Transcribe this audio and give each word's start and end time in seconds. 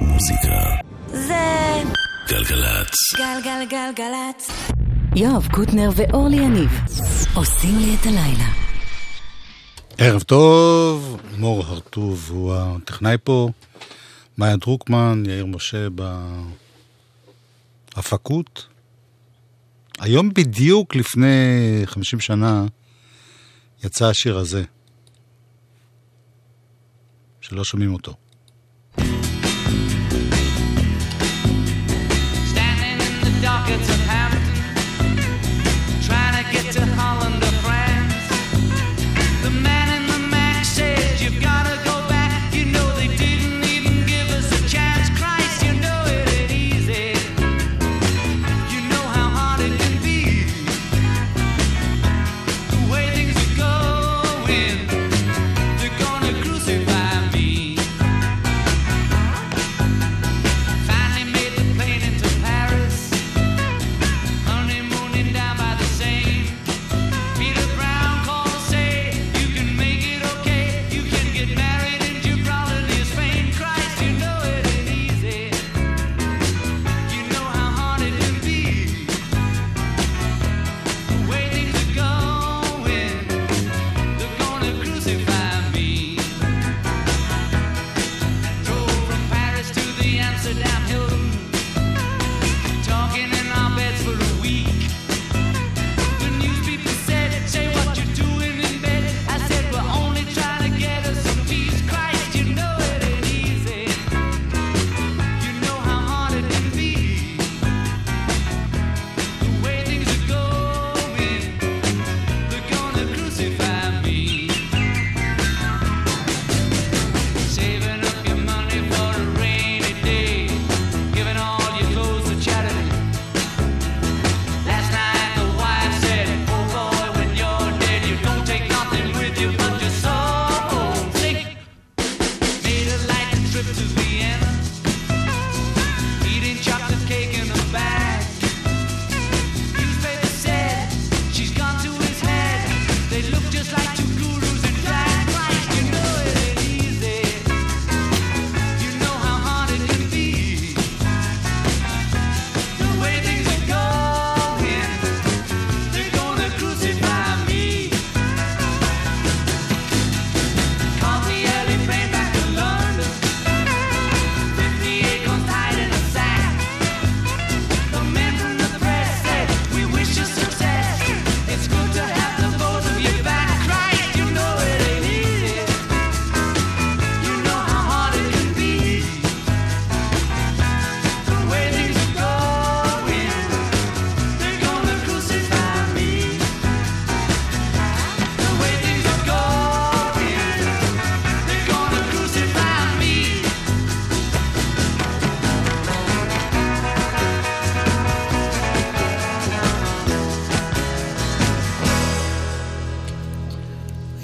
מוזיקה. 0.00 0.76
זה 1.06 1.82
גלגלצ. 2.28 2.94
גלגלגלגלצ. 3.16 4.50
יואב 5.16 5.48
קוטנר 5.52 5.90
ואורלי 5.96 6.36
יניב 6.36 6.70
עושים 7.34 7.78
לי 7.78 7.96
את 8.00 8.06
הלילה. 8.06 8.48
ערב 9.98 10.22
טוב, 10.22 11.20
מור 11.38 11.64
הרטוב 11.64 12.28
הוא 12.30 12.54
הטכנאי 12.54 13.16
פה, 13.24 13.48
מאיה 14.38 14.56
דרוקמן, 14.56 15.22
יאיר 15.26 15.46
משה 15.46 15.86
בהפקות. 17.96 18.66
היום 19.98 20.34
בדיוק 20.34 20.96
לפני 20.96 21.28
50 21.84 22.20
שנה 22.20 22.64
יצא 23.84 24.06
השיר 24.06 24.38
הזה, 24.38 24.64
שלא 27.40 27.64
שומעים 27.64 27.92
אותו. 27.92 28.14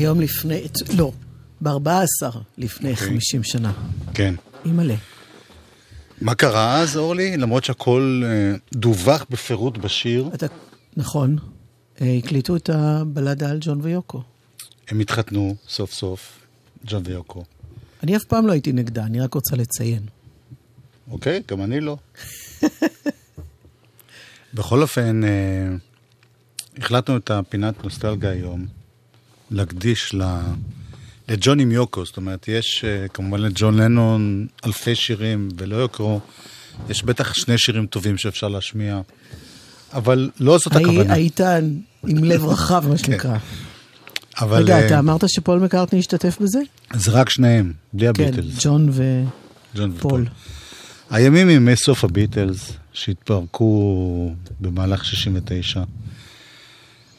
היום 0.06 0.20
לפני, 0.20 0.62
לא, 0.96 1.12
ב-14 1.60 2.38
לפני 2.58 2.90
אוקיי. 2.90 3.06
50 3.06 3.42
שנה. 3.42 3.72
כן. 4.14 4.34
אימא'לה. 4.64 4.94
מה 6.20 6.34
קרה 6.34 6.80
אז, 6.80 6.96
אורלי? 6.96 7.36
למרות 7.36 7.64
שהכל 7.64 8.22
אה, 8.24 8.56
דווח 8.72 9.26
בפירוט 9.30 9.78
בשיר, 9.78 10.30
אתה, 10.34 10.46
נכון, 10.96 11.36
אה, 12.00 12.16
הקליטו 12.18 12.56
את 12.56 12.70
הבלדה 12.70 13.50
על 13.50 13.58
ג'ון 13.60 13.80
ויוקו. 13.82 14.22
הם 14.88 15.00
התחתנו 15.00 15.56
סוף 15.68 15.92
סוף, 15.92 16.46
ג'ון 16.86 17.02
ויוקו. 17.06 17.44
אני 18.02 18.16
אף 18.16 18.24
פעם 18.24 18.46
לא 18.46 18.52
הייתי 18.52 18.72
נגדה, 18.72 19.04
אני 19.04 19.20
רק 19.20 19.34
רוצה 19.34 19.56
לציין. 19.56 20.02
אוקיי, 21.10 21.42
גם 21.48 21.62
אני 21.62 21.80
לא. 21.80 21.96
בכל 24.54 24.82
אופן, 24.82 25.24
אה, 25.24 25.28
החלטנו 26.78 27.16
את 27.16 27.30
הפינת 27.30 27.84
נוסטלגיה 27.84 28.30
היום 28.30 28.66
להקדיש 29.50 30.14
ל... 30.14 30.22
לג'ון 31.28 31.60
עם 31.60 31.72
יוקו, 31.72 32.04
זאת 32.04 32.16
אומרת, 32.16 32.48
יש 32.48 32.84
אה, 32.84 33.08
כמובן 33.08 33.40
לג'ון 33.40 33.76
לנון 33.76 34.46
אלפי 34.66 34.94
שירים, 34.94 35.48
ולא 35.58 35.76
יוקו, 35.76 36.20
יש 36.88 37.02
בטח 37.04 37.32
שני 37.34 37.58
שירים 37.58 37.86
טובים 37.86 38.18
שאפשר 38.18 38.48
להשמיע, 38.48 39.00
אבל 39.92 40.30
לא 40.40 40.58
זאת 40.58 40.76
הי- 40.76 40.82
הכוונה. 40.84 41.14
היית 41.14 41.40
עם 42.06 42.24
לב 42.24 42.44
רחב, 42.44 42.84
מה 42.88 42.98
שנקרא. 42.98 43.36
אבל 44.40 44.62
רגע, 44.62 44.78
אה, 44.78 44.86
אתה 44.86 44.98
אמרת 44.98 45.24
שפול 45.28 45.58
מקארטני 45.58 45.98
השתתף 45.98 46.38
בזה? 46.40 46.58
זה 46.94 47.10
רק 47.10 47.30
שניהם, 47.30 47.72
בלי 47.92 48.06
כן, 48.14 48.22
הביטלס. 48.24 48.54
ג'ון 48.64 48.88
ו... 48.92 49.22
ג'ון 49.76 49.92
פול. 49.92 49.96
ופול. 49.98 50.26
הימים 51.10 51.50
ימי 51.50 51.76
סוף 51.76 52.04
הביטלס, 52.04 52.72
שהתפרקו 52.92 54.34
במהלך 54.60 55.04
69. 55.04 55.82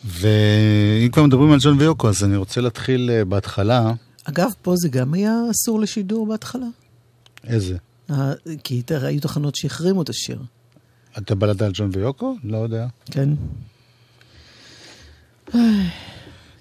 ואם 0.07 1.09
כבר 1.12 1.24
מדברים 1.24 1.51
על 1.51 1.59
ג'ון 1.62 1.77
ויוקו, 1.80 2.09
אז 2.09 2.24
אני 2.24 2.36
רוצה 2.36 2.62
להתחיל 2.62 3.09
אה, 3.13 3.25
בהתחלה. 3.25 3.94
אגב, 4.24 4.51
פה 4.62 4.74
זה 4.75 4.89
גם 4.89 5.13
היה 5.13 5.33
אסור 5.51 5.80
לשידור 5.80 6.27
בהתחלה. 6.27 6.68
איזה? 7.48 7.77
אה, 8.12 8.33
כי 8.63 8.83
היו 8.89 9.21
תחנות 9.21 9.56
שהחרימו 9.56 10.01
את 10.01 10.09
השיר, 10.09 10.39
אתה 11.18 11.36
בלדה 11.36 11.65
על 11.65 11.71
ג'ון 11.75 11.89
ויוקו? 11.94 12.36
לא 12.44 12.57
יודע. 12.57 12.88
כן? 13.12 13.30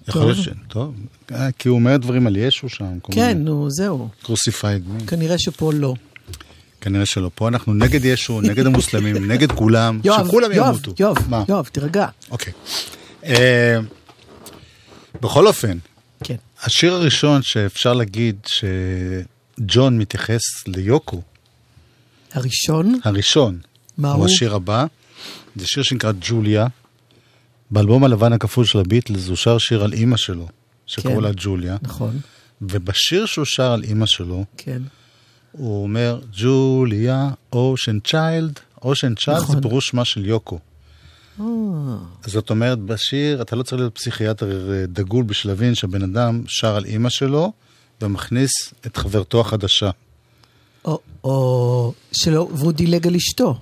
יכול. 0.07 0.21
להיות 0.25 0.37
ש... 0.37 0.49
טוב. 0.67 0.95
אה, 1.31 1.51
כי 1.51 1.69
הוא 1.69 1.75
אומר 1.75 1.97
דברים 1.97 2.27
על 2.27 2.37
ישו 2.37 2.69
שם. 2.69 2.99
כן, 3.11 3.37
נו, 3.37 3.69
זהו. 3.69 4.09
קרוסיפייד. 4.23 4.83
כנראה 5.07 5.37
שפה 5.37 5.71
לא. 5.73 5.93
כנראה 6.81 7.05
שלא. 7.05 7.31
פה 7.35 7.47
אנחנו 7.47 7.73
נגד 7.73 8.05
ישו, 8.05 8.41
נגד 8.41 8.65
המוסלמים, 8.65 9.15
נגד 9.31 9.51
כולם, 9.51 9.99
יואב, 10.03 10.27
שכולם 10.27 10.51
יואב, 10.51 10.67
ימותו. 10.67 10.93
יואב? 10.99 11.17
יואב, 11.49 11.69
תירגע. 11.71 12.07
אוקיי. 12.31 12.53
אה, 13.27 13.77
בכל 15.21 15.47
אופן, 15.47 15.77
כן. 16.23 16.35
השיר 16.63 16.93
הראשון 16.93 17.41
שאפשר 17.41 17.93
להגיד 17.93 18.35
שג'ון 18.45 19.97
מתייחס 19.97 20.41
ליוקו, 20.67 21.21
הראשון, 22.33 22.99
הראשון, 23.03 23.59
מה 23.97 24.11
הוא 24.11 24.17
הוא? 24.17 24.25
השיר 24.25 24.55
הבא. 24.55 24.85
זה 25.55 25.67
שיר 25.67 25.83
שנקרא 25.83 26.11
ג'וליה. 26.21 26.67
באלבום 27.71 28.03
הלבן 28.03 28.33
הכפול 28.33 28.65
של 28.65 28.79
הביטלס 28.79 29.27
הוא 29.27 29.35
שר 29.35 29.57
שיר 29.57 29.83
על 29.83 29.93
אימא 29.93 30.17
שלו, 30.17 30.47
שקראו 30.85 31.15
כן. 31.15 31.21
לה 31.21 31.31
ג'וליה. 31.35 31.77
נכון, 31.81 32.19
ובשיר 32.61 33.25
שהוא 33.25 33.45
שר 33.45 33.71
על 33.71 33.83
אימא 33.83 34.05
שלו, 34.05 34.45
כן. 34.57 34.81
הוא 35.51 35.83
אומר, 35.83 36.19
ג'וליה, 36.37 37.29
Ocean 37.53 37.99
child. 37.99 38.59
Ocean 38.83 39.15
child 39.15 39.41
נכון. 39.41 39.55
זה 39.55 39.61
פירוש 39.61 39.87
שמה 39.87 40.05
של 40.05 40.25
יוקו. 40.25 40.59
זאת 42.25 42.49
אומרת, 42.49 42.79
בשיר 42.79 43.41
אתה 43.41 43.55
לא 43.55 43.63
צריך 43.63 43.79
להיות 43.79 43.95
פסיכיאטר 43.95 44.71
אה, 44.73 44.85
דגול 44.87 45.23
בשביל 45.23 45.51
להבין 45.51 45.75
שהבן 45.75 46.03
אדם 46.03 46.41
שר 46.47 46.75
על 46.75 46.85
אימא 46.85 47.09
שלו 47.09 47.51
ומכניס 48.01 48.51
את 48.85 48.97
חברתו 48.97 49.41
החדשה. 49.41 49.89
או, 50.85 50.99
או 51.23 51.93
שלא, 52.11 52.47
והוא 52.53 52.71
דילג 52.71 53.07
על 53.07 53.15
אשתו, 53.15 53.59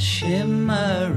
shimmer 0.00 1.10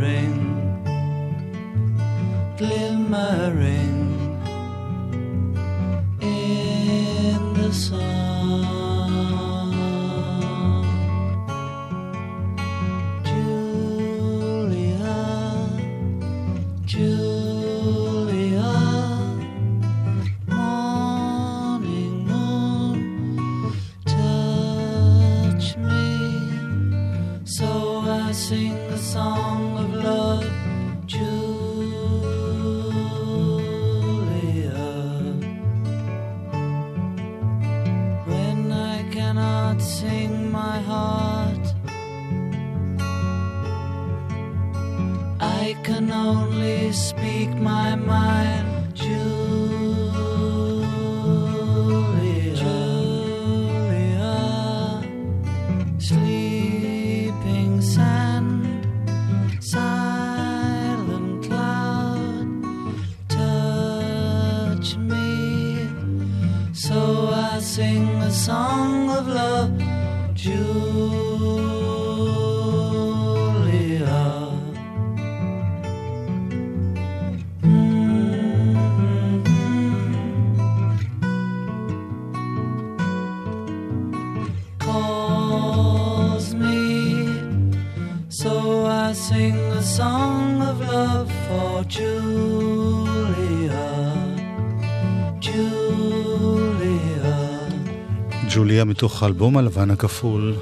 מתוך 99.03 99.23
האלבום 99.23 99.57
הלבן 99.57 99.91
הכפול 99.91 100.55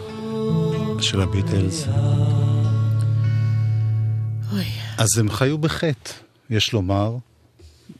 של 0.99 1.21
הביטלס. 1.21 1.87
אז 4.97 5.07
הם 5.19 5.29
חיו 5.29 5.57
בחטא, 5.57 6.11
יש 6.49 6.73
לומר. 6.73 7.15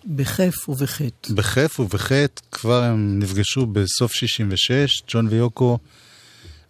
בכיף 0.05 0.69
ובחטא. 0.69 1.33
בכיף 1.33 1.79
ובחטא, 1.79 2.41
כבר 2.51 2.83
הם 2.83 3.19
נפגשו 3.19 3.65
בסוף 3.65 4.13
66, 4.13 5.01
ג'ון 5.07 5.27
ויוקו, 5.27 5.77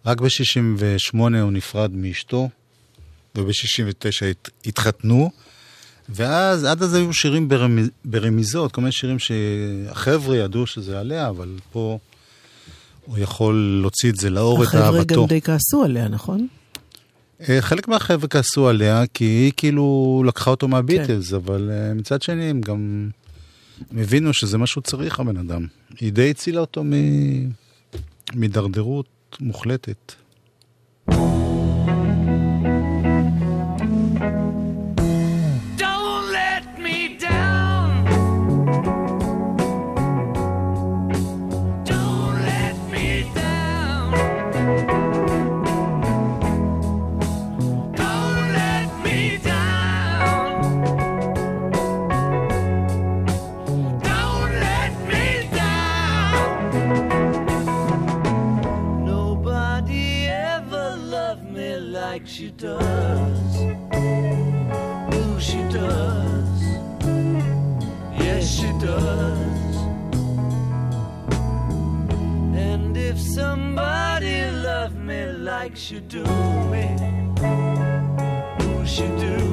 רק 0.06 0.20
ב-68 0.20 1.18
הוא 1.18 1.52
נפרד 1.52 1.90
מאשתו, 1.94 2.48
וב-69 3.34 4.26
הת, 4.30 4.48
התחתנו, 4.66 5.30
ואז, 6.08 6.64
עד 6.64 6.82
אז 6.82 6.94
היו 6.94 7.12
שירים 7.12 7.48
ברמיז, 7.48 7.88
ברמיזות, 8.04 8.72
כל 8.72 8.80
מיני 8.80 8.92
שירים 8.92 9.18
שהחבר'ה 9.18 10.36
ידעו 10.36 10.66
שזה 10.66 11.00
עליה, 11.00 11.28
אבל 11.28 11.58
פה 11.72 11.98
הוא 13.06 13.18
יכול 13.18 13.78
להוציא 13.82 14.10
את 14.10 14.16
זה 14.16 14.30
לאור, 14.30 14.62
את 14.62 14.68
החבר'ה 14.68 14.98
אהבתו. 14.98 15.22
גם 15.22 15.28
די 15.28 15.40
כעסו 15.40 15.84
עליה, 15.84 16.08
נכון? 16.08 16.46
אה, 17.48 17.60
חלק 17.60 17.88
מהחבר'ה 17.88 18.28
כעסו 18.28 18.68
עליה, 18.68 19.04
כי 19.14 19.24
היא 19.24 19.52
כאילו 19.56 20.22
לקחה 20.26 20.50
אותו 20.50 20.68
מהביטלס, 20.68 21.30
כן. 21.30 21.36
אבל 21.36 21.70
אה, 21.72 21.94
מצד 21.94 22.22
שני 22.22 22.44
הם 22.44 22.60
גם 22.60 23.08
הם 23.90 23.98
הבינו 23.98 24.34
שזה 24.34 24.58
מה 24.58 24.66
שהוא 24.66 24.82
צריך, 24.82 25.20
הבן 25.20 25.36
אדם. 25.36 25.66
היא 26.00 26.12
די 26.12 26.30
הצילה 26.30 26.60
אותו 26.60 26.84
מ- 26.84 27.48
מהידרדרות 28.34 29.36
מוחלטת. 29.40 30.12
Do 76.08 76.24
me, 76.70 76.96
oh, 78.60 78.84
she 78.84 79.02
do 79.02 79.51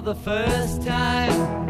the 0.00 0.14
first 0.14 0.82
time. 0.86 1.69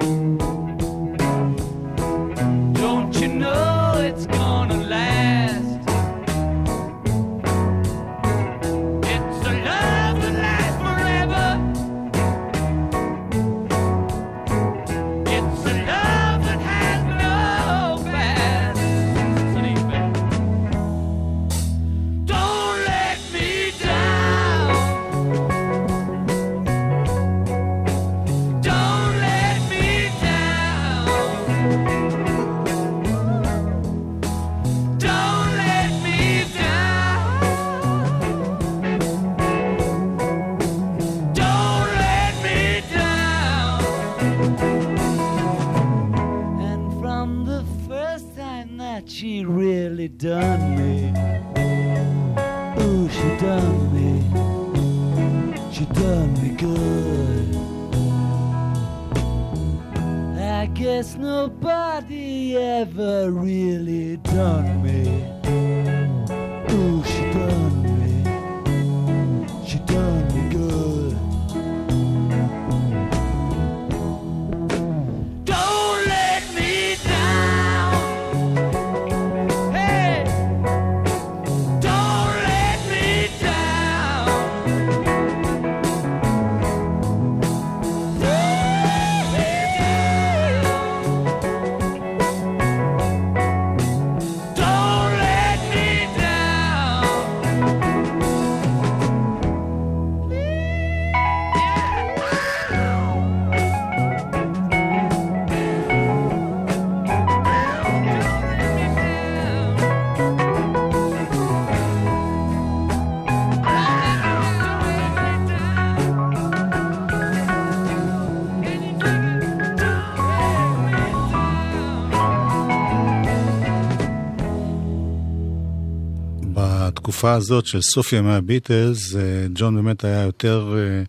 בתקופה 127.20 127.34
הזאת 127.34 127.66
של 127.66 127.82
סוף 127.82 128.12
ימי 128.12 128.32
הביטלס, 128.32 129.14
אה, 129.14 129.20
ג'ון 129.54 129.76
באמת 129.76 130.04
היה 130.04 130.22
יותר, 130.22 130.74
אה, 130.78 131.02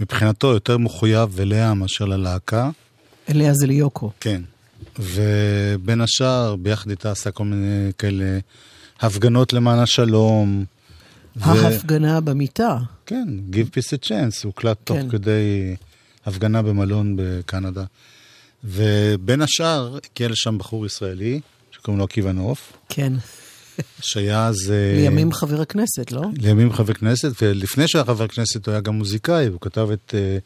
מבחינתו, 0.00 0.46
יותר 0.52 0.78
מחויב 0.78 1.40
אליה 1.40 1.74
מאשר 1.74 2.04
ללהקה. 2.04 2.70
אליה 3.30 3.54
זה 3.54 3.66
ליוקו. 3.66 4.10
כן. 4.20 4.42
ובין 4.98 6.00
השאר, 6.00 6.56
ביחד 6.56 6.90
איתה 6.90 7.10
עשה 7.10 7.30
כל 7.30 7.44
מיני 7.44 7.92
כאלה 7.98 8.38
הפגנות 9.00 9.52
למען 9.52 9.78
השלום. 9.78 10.64
ו- 11.36 11.42
ההפגנה 11.42 12.20
במיטה. 12.20 12.78
כן, 13.06 13.28
Give 13.52 13.76
Peace 13.76 14.04
a 14.04 14.08
Chance, 14.08 14.44
הוקלט 14.44 14.78
תוך 14.84 14.96
כן. 14.96 15.08
כדי 15.08 15.76
הפגנה 16.26 16.62
במלון 16.62 17.16
בקנדה. 17.18 17.84
ובין 18.64 19.42
השאר, 19.42 19.98
הגיע 20.12 20.28
לשם 20.28 20.58
בחור 20.58 20.86
ישראלי, 20.86 21.40
שקוראים 21.70 21.98
לו 21.98 22.04
עקיבא 22.04 22.32
נוף, 22.32 22.72
כן. 22.88 23.12
שהיה 24.00 24.46
אז... 24.46 24.70
אה, 24.70 24.96
לימים 24.96 25.32
חבר 25.32 25.60
הכנסת, 25.60 26.12
לא? 26.12 26.22
לימים 26.38 26.72
חבר 26.72 26.92
כנסת, 26.92 27.42
ולפני 27.42 27.88
שהיה 27.88 28.04
חבר 28.04 28.26
כנסת 28.26 28.66
הוא 28.66 28.72
היה 28.72 28.80
גם 28.80 28.94
מוזיקאי, 28.94 29.46
הוא 29.46 29.60
כתב 29.60 29.88
את 29.92 30.14
אה, 30.14 30.38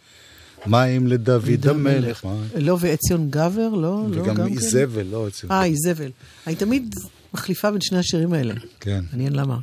מים 0.66 1.06
לדוד 1.06 1.66
המלך? 1.68 2.26
לא, 2.56 2.76
ועציון 2.80 3.30
גבר, 3.30 3.68
לא? 3.68 3.78
לא 3.80 4.22
וגם 4.22 4.34
גם 4.34 4.48
כן? 4.48 4.52
איזבל, 4.52 5.06
לא 5.06 5.28
אצל... 5.28 5.46
אה, 5.50 5.64
איזבל. 5.64 6.10
אני 6.46 6.54
תמיד 6.54 6.94
מחליפה 7.34 7.70
בין 7.70 7.80
שני 7.80 7.98
השירים 7.98 8.32
האלה. 8.32 8.54
כן. 8.80 9.04
מעניין 9.12 9.32
למה. 9.32 9.58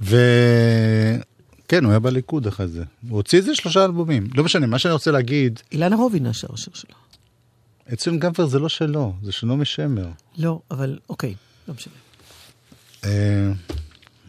וכן, 0.00 1.84
הוא 1.84 1.90
היה 1.90 1.98
בליכוד 1.98 2.46
אחרי 2.46 2.68
זה. 2.68 2.84
הוא 3.08 3.16
הוציא 3.16 3.38
את 3.38 3.44
זה 3.44 3.54
שלושה 3.54 3.84
אלבומים. 3.84 4.28
לא 4.34 4.44
משנה, 4.44 4.66
מה 4.66 4.78
שאני 4.78 4.92
רוצה 4.92 5.10
להגיד, 5.10 5.60
אילנה 5.72 5.96
רובין 5.96 6.32
שר 6.32 6.48
השיר 6.54 6.72
שלו. 6.74 6.94
אצל 7.92 8.16
גמפר 8.16 8.46
זה 8.46 8.58
לא 8.58 8.68
שלו, 8.68 9.12
זה 9.22 9.32
של 9.32 9.46
נעמי 9.46 9.64
שמר. 9.64 10.08
לא, 10.36 10.60
אבל 10.70 10.98
אוקיי, 11.08 11.34
לא 11.68 11.74
משנה. 11.74 12.03
אה, 13.04 13.52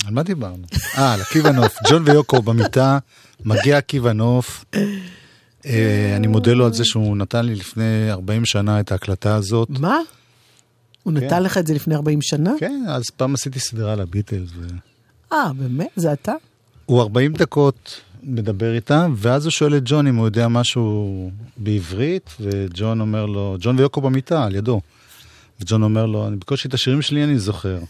על 0.05 0.13
מה 0.13 0.24
דיברנו? 0.24 0.63
אה, 0.98 1.13
על 1.13 1.22
עקיבא 1.22 1.51
נוף. 1.51 1.77
ג'ון 1.89 2.03
ויוקו 2.05 2.41
במיטה, 2.41 2.98
מגיע 3.46 3.77
עקיבא 3.77 4.13
נוף. 4.13 4.65
אה, 5.65 6.13
אני 6.15 6.27
מודה 6.27 6.53
לו 6.53 6.65
על 6.65 6.74
זה 6.74 6.86
שהוא 6.86 7.17
נתן 7.17 7.46
לי 7.46 7.55
לפני 7.55 8.12
40 8.12 8.46
שנה 8.46 8.79
את 8.79 8.91
ההקלטה 8.91 9.36
הזאת. 9.36 9.70
מה? 9.70 9.98
הוא 11.03 11.13
נתן 11.13 11.44
לך 11.44 11.58
את 11.58 11.67
זה 11.67 11.74
לפני 11.74 11.96
40 11.96 12.22
שנה? 12.22 12.51
כן, 12.60 12.84
אז 12.88 13.03
פעם 13.17 13.34
עשיתי 13.34 13.60
סדרה 13.60 13.96
לביטלס. 13.96 14.50
ו... 14.55 14.67
אה, 15.34 15.53
באמת? 15.53 15.88
זה 15.96 16.13
אתה? 16.13 16.34
הוא 16.86 17.01
40 17.01 17.34
דקות 17.34 18.01
מדבר 18.24 18.75
איתם, 18.75 19.13
ואז 19.17 19.46
הוא 19.46 19.51
שואל 19.51 19.77
את 19.77 19.82
ג'ון 19.86 20.08
אם 20.08 20.15
הוא 20.15 20.27
יודע 20.27 20.48
משהו 20.48 21.32
בעברית, 21.58 22.29
וג'ון 22.39 23.01
אומר 23.01 23.25
לו, 23.25 23.58
ג'ון 23.60 23.79
ויוקו 23.79 24.01
במיטה, 24.01 24.44
על 24.44 24.55
ידו. 24.55 24.82
וג'ון 25.62 25.84
אומר 25.84 26.05
לו, 26.05 26.27
אני 26.27 26.36
בקושי 26.36 26.67
את 26.67 26.74
השירים 26.74 27.01
שלי 27.01 27.24
אני 27.24 27.39
זוכר. 27.39 27.79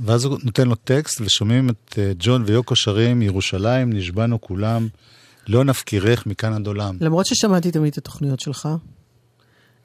ואז 0.00 0.24
הוא 0.24 0.38
נותן 0.42 0.68
לו 0.68 0.74
טקסט, 0.74 1.20
ושומעים 1.20 1.70
את 1.70 1.98
אה, 1.98 2.12
ג'ון 2.18 2.42
ויוקו 2.46 2.76
שרים, 2.76 3.22
ירושלים, 3.22 3.92
נשבענו 3.92 4.40
כולם, 4.40 4.88
לא 5.48 5.64
נפקירך 5.64 6.26
מכאן 6.26 6.52
עד 6.52 6.66
עולם. 6.66 6.96
למרות 7.00 7.26
ששמעתי 7.26 7.70
תמיד 7.70 7.92
את 7.92 7.98
התוכניות 7.98 8.40
שלך, 8.40 8.68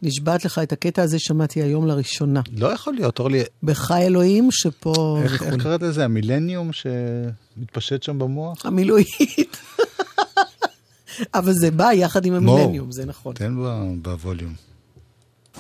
נשבעת 0.02 0.46
לך 0.46 0.60
את 0.64 0.72
הקטע 0.72 1.02
הזה 1.02 1.20
שמעתי 1.20 1.62
היום 1.62 1.88
לראשונה. 1.88 2.42
לא 2.58 2.68
יכול 2.68 2.94
להיות, 2.94 3.20
אורלי, 3.20 3.44
בחי 3.64 4.02
אלוהים 4.02 4.52
שפה 4.52 5.20
איך, 5.24 5.44
איך. 5.44 5.64
קראת 5.64 5.82
לזה? 5.82 6.06
המילניום 6.06 6.70
שמתפשט 6.74 8.04
שם 8.04 8.20
במוח? 8.20 8.66
המילואית. 8.66 9.58
אבל 11.34 11.54
זה 11.54 11.72
בא 11.72 11.94
יחד 11.94 12.26
עם. 12.26 12.34
המילניום, 12.34 12.92
זה 12.92 13.06
נכון. 13.06 13.36
תן 13.36 13.56
בווליום. 14.02 14.69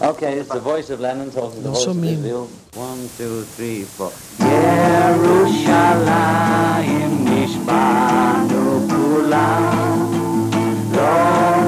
Okay, 0.01 0.39
it's 0.39 0.48
the 0.48 0.62
voice 0.62 0.89
of 0.91 1.01
Lennon 1.01 1.29
talking 1.29 1.62
to 1.62 1.68
the 1.70 1.75
so 1.75 1.91
voice 1.91 1.98
of 1.98 2.03
Israel. 2.06 2.46
One, 2.75 3.10
two, 3.18 3.44
three, 3.44 3.84
four. 3.84 4.12
Yerushalayim 4.39 7.27
nishbanu 7.27 8.88
kulam, 8.88 10.48
lo 10.96 11.12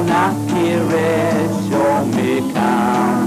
nakiret 0.08 1.52
shomikam. 1.68 3.21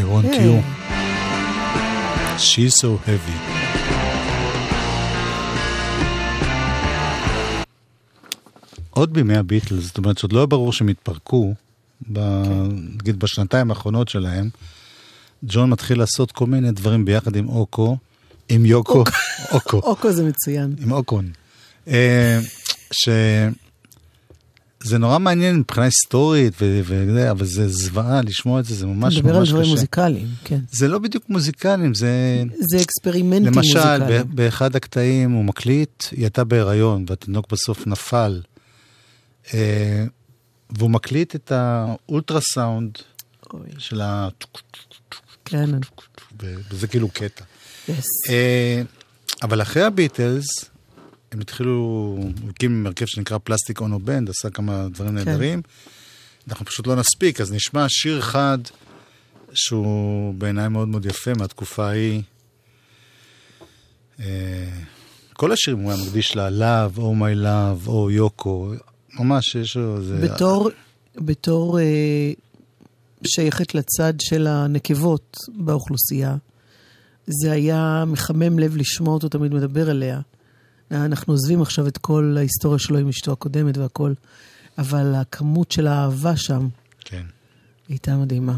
You. 0.00 0.62
She's 2.38 2.74
so 2.82 2.96
heavy. 3.06 3.38
עוד 8.90 9.12
בימי 9.12 9.36
הביטלס, 9.36 9.84
זאת 9.84 9.98
אומרת 9.98 10.18
שעוד 10.18 10.32
לא 10.32 10.46
ברור 10.46 10.72
שהם 10.72 10.88
התפרקו, 10.88 11.54
ב... 12.12 12.18
נגיד 12.98 13.18
בשנתיים 13.18 13.70
האחרונות 13.70 14.08
שלהם, 14.08 14.48
ג'ון 15.44 15.70
מתחיל 15.70 15.98
לעשות 15.98 16.32
כל 16.32 16.46
מיני 16.46 16.70
דברים 16.70 17.04
ביחד 17.04 17.36
עם 17.36 17.48
אוקו, 17.48 17.96
עם 18.48 18.66
יוקו, 18.66 19.04
אוקו, 19.52 19.76
אוקו 19.78 20.12
זה 20.12 20.24
מצוין. 20.24 20.74
עם 20.82 20.92
אוקון. 20.92 21.30
אה, 21.88 22.38
שזה 24.84 24.98
נורא 24.98 25.18
מעניין 25.18 25.56
מבחינה 25.56 25.86
היסטורית, 25.86 26.54
ו- 26.60 27.30
אבל 27.30 27.46
זה 27.46 27.68
זוועה 27.68 28.20
לשמוע 28.22 28.60
את 28.60 28.64
זה, 28.64 28.74
זה 28.74 28.86
ממש 28.86 29.16
מדבר 29.16 29.30
על 29.30 29.38
ממש 29.38 29.48
דברים 29.48 29.62
קשה. 29.64 29.70
מוזיקליים, 29.72 30.26
כן. 30.44 30.58
זה 30.72 30.88
לא 30.88 30.98
בדיוק 30.98 31.24
מוזיקליים, 31.28 31.94
זה... 31.94 32.42
זה 32.60 32.80
אקספרימנטים 32.82 33.46
למשל, 33.46 33.58
מוזיקליים. 33.78 34.22
ב- 34.28 34.36
באחד 34.36 34.76
הקטעים 34.76 35.30
הוא 35.30 35.44
מקליט, 35.44 36.04
היא 36.10 36.20
הייתה 36.20 36.44
בהיריון, 36.44 37.04
והתינוק 37.08 37.46
בסוף 37.52 37.86
נפל. 37.86 38.40
אה, 39.54 40.04
והוא 40.70 40.90
מקליט 40.90 41.34
את 41.34 41.52
האולטרסאונד 41.52 42.98
אוי, 43.52 43.60
של 43.78 44.00
ה... 44.00 44.28
כן, 45.44 45.70
וזה 46.70 46.86
כאילו 46.86 47.08
קטע. 47.08 47.44
yes. 47.88 47.92
אה, 48.30 48.82
אבל 49.42 49.62
אחרי 49.62 49.82
הביטלס, 49.82 50.44
הם 51.32 51.40
התחילו, 51.40 51.72
הוא 52.18 52.30
הקים 52.48 52.82
הרכב 52.82 53.06
שנקרא 53.06 53.38
Plastic 53.38 53.80
Ono 53.80 53.98
Band, 54.00 54.30
עשה 54.30 54.50
כמה 54.50 54.88
דברים 54.88 55.14
נהדרים. 55.14 55.62
אנחנו 56.48 56.66
פשוט 56.66 56.86
לא 56.86 56.96
נספיק, 56.96 57.40
אז 57.40 57.52
נשמע 57.52 57.86
שיר 57.88 58.18
אחד 58.18 58.58
שהוא 59.54 60.34
בעיניי 60.34 60.68
מאוד 60.68 60.88
מאוד 60.88 61.06
יפה 61.06 61.30
מהתקופה 61.38 61.86
ההיא. 61.86 62.22
אה, 64.20 64.24
כל 65.32 65.52
השירים 65.52 65.80
הוא 65.80 65.92
היה 65.92 66.02
מקדיש 66.06 66.36
לה, 66.36 66.48
Love, 66.48 66.96
Oh 66.96 67.00
My 67.00 67.44
Love, 67.44 67.88
או 67.88 68.10
יוקו, 68.10 68.72
ממש 69.14 69.54
יש 69.54 69.76
לו 69.76 69.96
איזה... 69.96 70.20
בתור, 70.20 70.70
בתור 71.16 71.80
אה, 71.80 72.32
שייכת 73.26 73.74
לצד 73.74 74.12
של 74.20 74.46
הנקבות 74.46 75.36
באוכלוסייה, 75.58 76.36
זה 77.26 77.52
היה 77.52 78.04
מחמם 78.06 78.58
לב 78.58 78.76
לשמוע 78.76 79.14
אותו 79.14 79.28
תמיד 79.28 79.54
מדבר 79.54 79.90
אליה. 79.90 80.20
אנחנו 80.92 81.32
עוזבים 81.32 81.62
עכשיו 81.62 81.88
את 81.88 81.98
כל 81.98 82.34
ההיסטוריה 82.38 82.78
שלו 82.78 82.98
עם 82.98 83.08
אשתו 83.08 83.32
הקודמת 83.32 83.76
והכל, 83.78 84.12
אבל 84.78 85.14
הכמות 85.14 85.72
של 85.72 85.86
האהבה 85.86 86.36
שם 86.36 86.68
כן. 87.04 87.22
הייתה 87.88 88.16
מדהימה. 88.16 88.56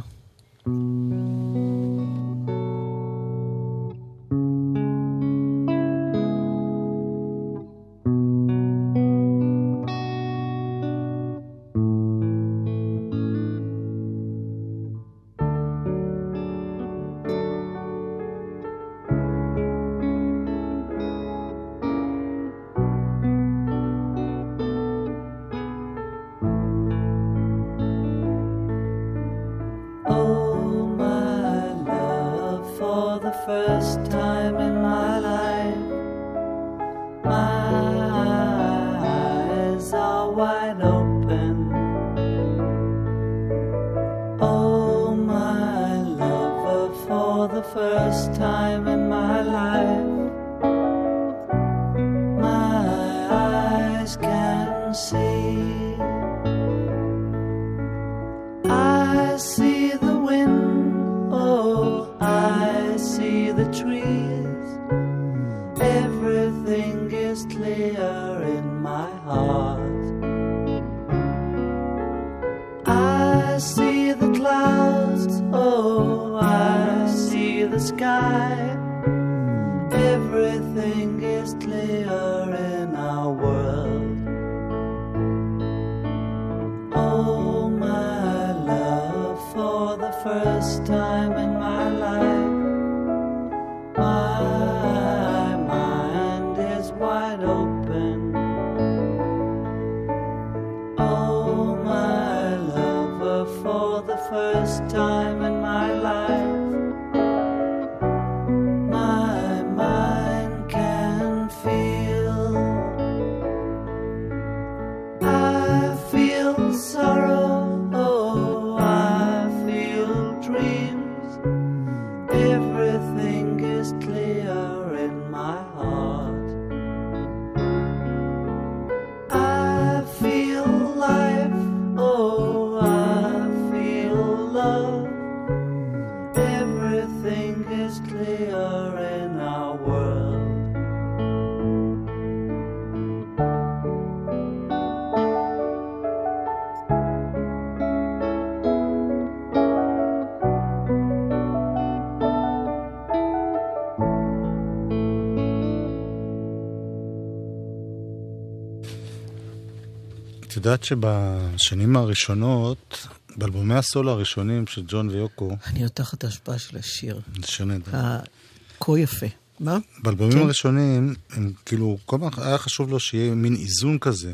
יודעת 160.74 160.84
שבשנים 160.84 161.96
הראשונות, 161.96 163.06
באלבומי 163.36 163.74
הסולו 163.74 164.10
הראשונים 164.10 164.66
של 164.66 164.82
ג'ון 164.88 165.08
ויוקו, 165.08 165.56
אני 165.66 165.82
עוד 165.82 165.90
תחת 165.90 166.24
ההשפעה 166.24 166.58
של 166.58 166.78
השיר. 166.78 167.20
זה 167.40 167.46
שיר 167.46 167.66
נהדר. 167.66 167.90
הכה 167.94 168.98
יפה. 168.98 169.26
מה? 169.60 169.78
באלבומים 170.02 170.32
כן. 170.32 170.44
הראשונים, 170.44 171.14
הם 171.30 171.52
כאילו, 171.66 171.98
כל 172.06 172.18
פעם 172.20 172.44
היה 172.44 172.58
חשוב 172.58 172.90
לו 172.90 173.00
שיהיה 173.00 173.34
מין 173.34 173.54
איזון 173.54 173.98
כזה. 173.98 174.32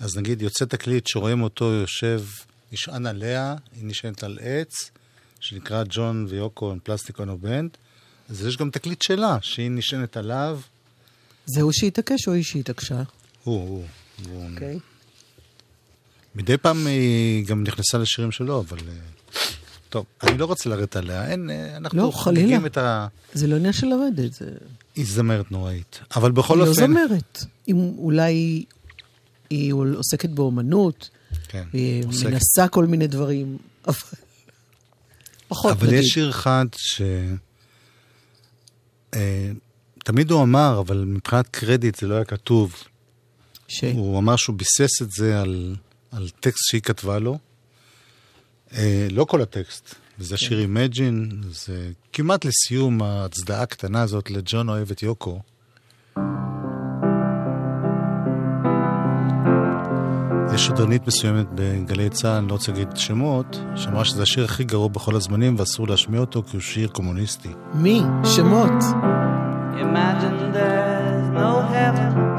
אז 0.00 0.16
נגיד 0.16 0.42
יוצא 0.42 0.64
תקליט 0.64 1.06
שרואים 1.06 1.42
אותו 1.42 1.64
יושב, 1.64 2.22
נשען 2.72 3.06
עליה, 3.06 3.54
היא 3.76 3.84
נשענת 3.84 4.24
על 4.24 4.38
עץ, 4.42 4.90
שנקרא 5.40 5.84
ג'ון 5.88 6.26
ויוקו 6.28 6.70
עם 6.70 6.78
פלסטיק 6.82 7.18
אונו 7.18 7.38
בנד. 7.38 7.70
אז 8.28 8.46
יש 8.46 8.56
גם 8.56 8.70
תקליט 8.70 9.02
שלה, 9.02 9.38
שהיא 9.40 9.70
נשענת 9.70 10.16
עליו. 10.16 10.60
זה 11.46 11.62
הוא 11.62 11.72
שהתעקש 11.72 12.28
או 12.28 12.32
היא 12.32 12.44
שהתעקשה? 12.44 13.02
הוא, 13.44 13.84
הוא. 14.28 14.50
אוקיי. 14.50 14.78
מדי 16.34 16.56
פעם 16.56 16.86
היא 16.86 17.46
גם 17.46 17.62
נכנסה 17.62 17.98
לשירים 17.98 18.32
שלו, 18.32 18.60
אבל... 18.60 18.78
אה, 18.78 18.94
טוב, 19.88 20.04
אני 20.22 20.38
לא 20.38 20.44
רוצה 20.44 20.68
לרדת 20.70 20.96
עליה, 20.96 21.26
אין, 21.30 21.50
אה, 21.50 21.76
אנחנו 21.76 21.98
לא. 21.98 22.10
חוגגים 22.10 22.66
את 22.66 22.78
ה... 22.78 23.06
זה 23.32 23.46
לא 23.46 23.56
עניין 23.56 23.72
של 23.72 23.86
לרדת, 23.86 24.32
זה... 24.32 24.50
היא 24.96 25.06
זמרת 25.08 25.52
נוראית. 25.52 26.00
אבל 26.16 26.32
בכל 26.32 26.54
היא 26.54 26.64
לא 26.64 26.70
אופן... 26.70 26.86
זמרת. 26.86 27.44
אם 27.68 27.92
אולי 27.98 28.64
היא 29.50 29.72
עוסקת 29.96 30.30
באומנות, 30.30 31.10
כן, 31.48 31.64
היא. 31.72 32.04
מנסה 32.24 32.68
כל 32.70 32.86
מיני 32.86 33.06
דברים, 33.06 33.58
אבל 33.86 33.98
פחות 35.48 35.72
אבל 35.72 35.86
נגיד. 35.86 35.98
יש 35.98 36.06
שיר 36.06 36.30
אחד 36.30 36.66
ש... 36.76 37.02
אה, 39.14 39.50
תמיד 40.04 40.30
הוא 40.30 40.42
אמר, 40.42 40.80
אבל 40.80 41.04
מבחינת 41.04 41.48
קרדיט 41.48 42.00
זה 42.00 42.06
לא 42.06 42.14
היה 42.14 42.24
כתוב. 42.24 42.74
ש... 43.68 43.84
הוא 43.84 44.18
אמר 44.18 44.36
שהוא 44.36 44.56
ביסס 44.56 45.02
את 45.02 45.10
זה 45.10 45.40
על, 45.40 45.76
על 46.16 46.28
טקסט 46.40 46.68
שהיא 46.68 46.80
כתבה 46.80 47.18
לו. 47.18 47.38
אה, 48.76 49.08
לא 49.10 49.24
כל 49.24 49.42
הטקסט, 49.42 49.94
וזה 50.18 50.34
השיר 50.34 50.66
Imagine, 50.66 51.34
זה 51.50 51.90
כמעט 52.12 52.44
לסיום 52.44 53.02
ההצדעה 53.02 53.62
הקטנה 53.62 54.02
הזאת 54.02 54.30
לג'ון 54.30 54.68
אוהב 54.68 54.90
את 54.90 55.02
יוקו. 55.02 55.40
יש 60.54 60.66
שדרנית 60.66 61.06
מסוימת 61.06 61.46
בגלי 61.54 62.10
צה"ל, 62.10 62.38
אני 62.38 62.48
לא 62.48 62.52
רוצה 62.52 62.72
להגיד 62.72 62.88
שמות, 62.94 63.60
שאמרה 63.76 64.04
שזה 64.04 64.22
השיר 64.22 64.44
הכי 64.44 64.64
גרוע 64.64 64.88
בכל 64.88 65.16
הזמנים 65.16 65.54
ואסור 65.58 65.88
להשמיע 65.88 66.20
אותו 66.20 66.42
כי 66.42 66.56
הוא 66.56 66.62
שיר 66.62 66.88
קומוניסטי. 66.88 67.48
מי? 67.74 68.02
שמות. 68.24 68.82
Imagine 69.80 70.52
there's 70.54 71.28
no 71.34 71.62
heaven. 71.72 72.33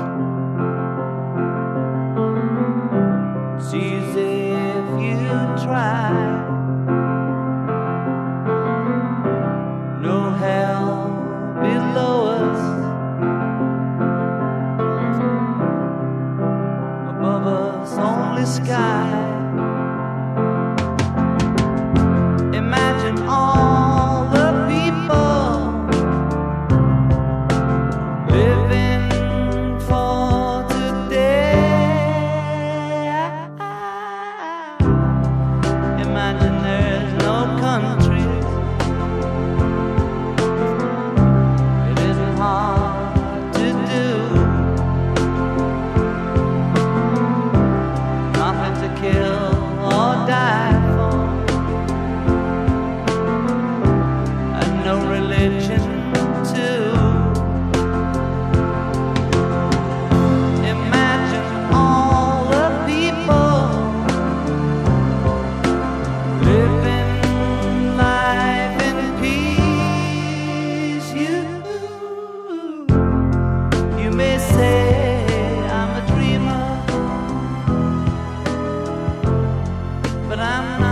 I'm. 80.46 80.85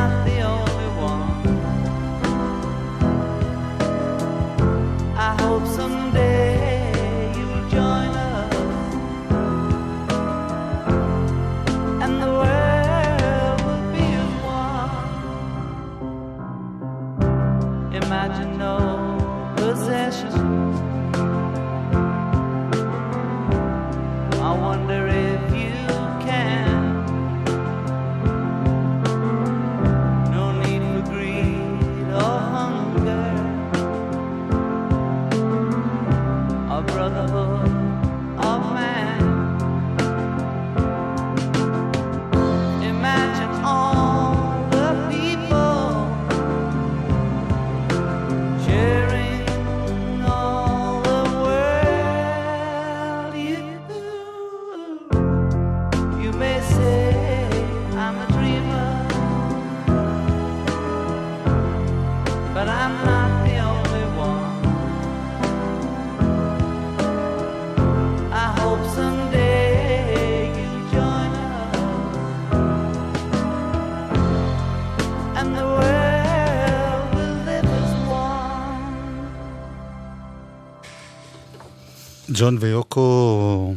ג'ון 82.44 82.58
ויוקו, 82.60 83.76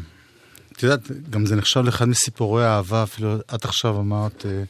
את 0.73 0.83
יודעת, 0.83 1.01
גם 1.31 1.47
זה 1.47 1.57
נחשב 1.57 1.81
לאחד 1.81 2.09
מסיפורי 2.09 2.65
האהבה, 2.65 3.03
אפילו 3.03 3.37
את 3.55 3.65
עכשיו 3.65 4.01
אמרת 4.01 4.47
אה, 4.47 4.63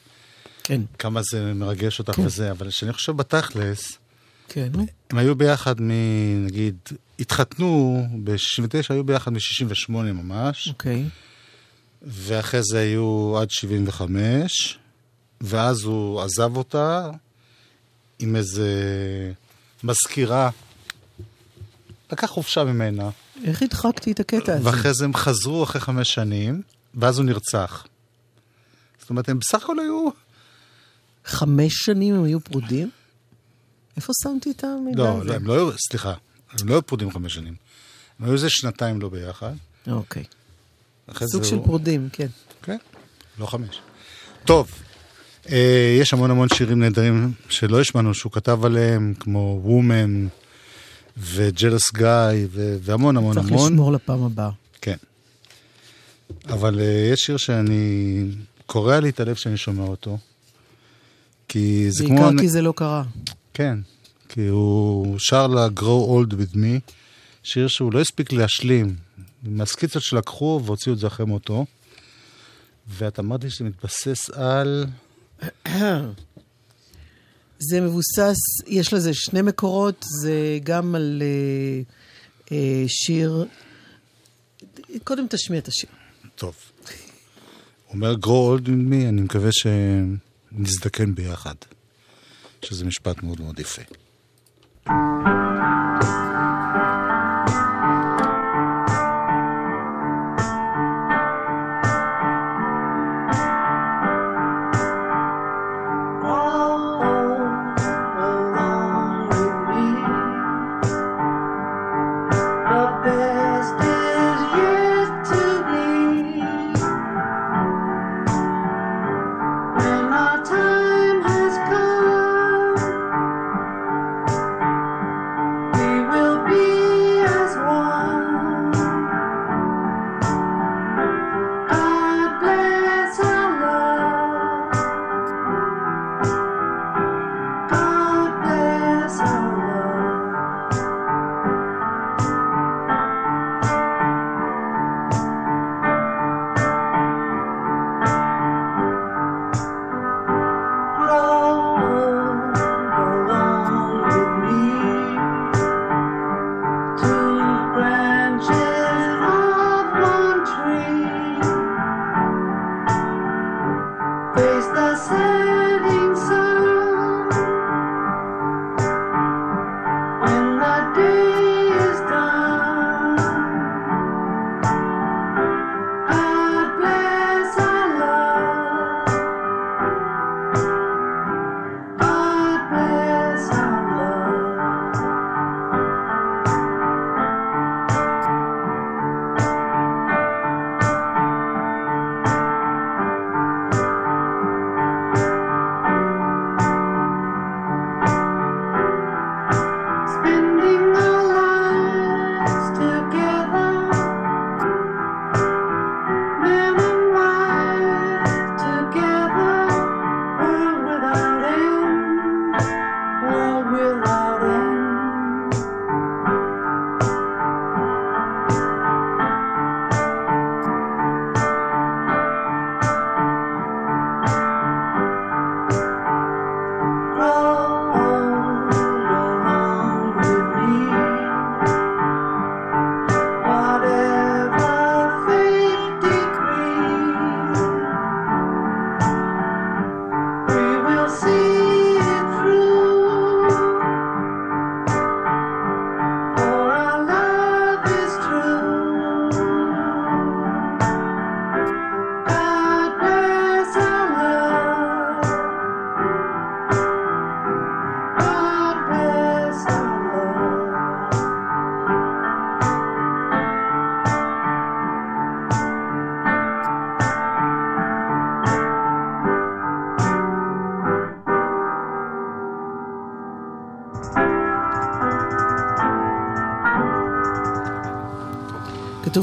כן, 0.62 0.80
כמה 0.98 1.20
זה 1.22 1.54
מרגש 1.54 1.98
אותך 1.98 2.18
וזה, 2.18 2.50
אבל 2.50 2.68
כשאני 2.68 2.92
חושב 2.92 3.16
בתכלס, 3.16 3.98
כן. 4.48 4.68
הם 5.10 5.18
היו 5.18 5.34
ביחד 5.34 5.80
מ... 5.80 5.90
נגיד, 6.46 6.76
התחתנו 7.18 8.02
ב-69, 8.24 8.86
היו 8.88 9.04
ביחד 9.04 9.32
מ-68 9.32 9.90
ממש, 9.90 10.68
אוקיי. 10.68 11.04
ואחרי 12.02 12.60
זה 12.62 12.78
היו 12.78 13.34
עד 13.40 13.50
75, 13.50 14.78
ואז 15.40 15.84
הוא 15.84 16.20
עזב 16.20 16.56
אותה 16.56 17.10
עם 18.18 18.36
איזה 18.36 18.72
מזכירה, 19.84 20.50
לקח 22.12 22.26
חופשה 22.26 22.64
ממנה, 22.64 23.10
איך 23.44 23.62
הדחקתי 23.62 24.12
את 24.12 24.20
הקטע 24.20 24.54
הזה? 24.54 24.66
ואחרי 24.66 24.94
זה 24.94 25.04
הם 25.04 25.14
חזרו 25.14 25.64
אחרי 25.64 25.80
חמש 25.80 26.14
שנים, 26.14 26.62
ואז 26.94 27.18
הוא 27.18 27.26
נרצח. 27.26 27.86
זאת 29.00 29.10
אומרת, 29.10 29.28
הם 29.28 29.38
בסך 29.38 29.62
הכל 29.62 29.78
היו... 29.80 30.08
חמש 31.24 31.72
שנים 31.74 32.14
הם 32.14 32.24
היו 32.24 32.40
פרודים? 32.40 32.90
איפה 33.96 34.12
שמתי 34.22 34.50
את 34.50 34.64
המידע 34.64 35.02
לא, 35.02 35.16
הזה? 35.18 35.24
לא, 35.28 35.34
הם 35.34 35.46
לא 35.46 35.52
היו, 35.54 35.70
סליחה, 35.88 36.12
הם 36.60 36.68
לא 36.68 36.74
היו 36.74 36.82
פרודים 36.82 37.10
חמש 37.10 37.34
שנים. 37.34 37.54
הם 38.18 38.24
היו 38.26 38.32
איזה 38.34 38.50
שנתיים 38.50 39.00
לא 39.00 39.08
ביחד. 39.08 39.52
אוקיי. 39.90 40.24
סוג 41.32 41.44
של 41.44 41.56
הוא- 41.56 41.64
פרודים, 41.64 42.08
כן. 42.12 42.26
כן, 42.62 42.76
לא 43.38 43.46
חמש. 43.46 43.80
טוב, 44.44 44.70
אה, 45.48 45.96
יש 46.00 46.12
המון 46.12 46.30
המון 46.30 46.48
שירים 46.48 46.80
נהדרים 46.80 47.32
שלא 47.48 47.80
השמענו, 47.80 48.14
שהוא 48.14 48.32
כתב 48.32 48.64
עליהם, 48.64 49.14
כמו 49.20 49.60
וומן 49.64 50.26
וג'לס 51.16 51.92
גיא, 51.94 52.46
והמון 52.52 53.16
המון 53.16 53.34
צריך 53.34 53.48
המון. 53.48 53.72
לשמור 53.72 53.92
לפעם 53.92 54.22
הבאה. 54.22 54.50
כן. 54.80 54.96
אבל 56.48 56.80
אה, 56.80 57.10
יש 57.12 57.20
שיר 57.20 57.36
שאני... 57.36 58.24
קורע 58.66 59.00
לי 59.00 59.08
את 59.08 59.20
הלב 59.20 59.34
כשאני 59.34 59.56
שומע 59.56 59.82
אותו. 59.82 60.18
כי 61.48 61.86
זה 61.90 62.04
כמו... 62.06 62.20
בעיקר 62.20 62.38
כי 62.38 62.48
זה 62.48 62.62
לא 62.62 62.72
קרה. 62.76 63.04
כן, 63.54 63.78
כי 64.28 64.46
הוא 64.46 65.18
שר 65.18 65.46
לה 65.46 65.66
Grow 65.80 66.08
Old 66.08 66.32
With 66.32 66.54
Me, 66.54 66.92
שיר 67.42 67.68
שהוא 67.68 67.92
לא 67.92 68.00
הספיק 68.00 68.32
להשלים, 68.32 68.96
עם 69.46 69.60
הסקיצות 69.60 70.02
שלקחו 70.02 70.60
והוציאו 70.64 70.94
את 70.94 70.98
זה 70.98 71.06
אחרי 71.06 71.26
מותו. 71.26 71.66
ואת 72.88 73.18
אמרת 73.18 73.44
לי 73.44 73.50
שזה 73.50 73.64
מתבסס 73.64 74.30
על... 74.30 74.86
זה 77.58 77.80
מבוסס, 77.80 78.36
יש 78.66 78.92
לזה 78.92 79.14
שני 79.14 79.42
מקורות, 79.42 80.04
זה 80.22 80.58
גם 80.64 80.94
על 80.94 81.22
אה, 81.22 81.82
אה, 82.52 82.84
שיר... 82.88 83.46
קודם 85.04 85.26
תשמיע 85.30 85.58
את 85.58 85.68
השיר. 85.68 85.90
טוב. 86.34 86.54
אומר 87.90 88.14
Grow 88.14 88.60
Old 88.60 88.66
Me, 88.66 89.08
אני 89.08 89.20
מקווה 89.20 89.50
שנזדקן 89.52 91.14
ביחד. 91.14 91.54
שזה 92.62 92.84
משפט 92.84 93.22
מאוד 93.22 93.40
מאוד 93.40 93.60
יפה. 93.60 93.82
along 94.86 96.25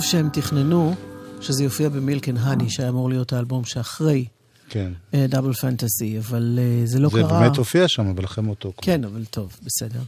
שהם 0.03 0.29
תכננו 0.33 0.95
שזה 1.41 1.63
יופיע 1.63 1.89
ב 1.89 1.97
Milk 1.97 2.29
and 2.29 2.37
Honey, 2.41 2.69
שהיה 2.69 2.89
אמור 2.89 3.09
להיות 3.09 3.33
האלבום 3.33 3.65
שאחרי 3.65 4.25
כן. 4.69 4.93
Double 5.13 5.53
Fantasy, 5.53 6.19
אבל 6.19 6.59
אה, 6.61 6.85
זה 6.85 6.99
לא 6.99 7.09
זה 7.09 7.17
קרה. 7.17 7.39
באמת 7.39 7.57
הופיע 7.57 7.87
שם, 7.87 8.13
ולכם 8.17 8.49
אותו. 8.49 8.73
כן, 8.81 9.03
אבל 9.03 9.25
טוב, 9.25 9.57
בסדר. 9.63 9.99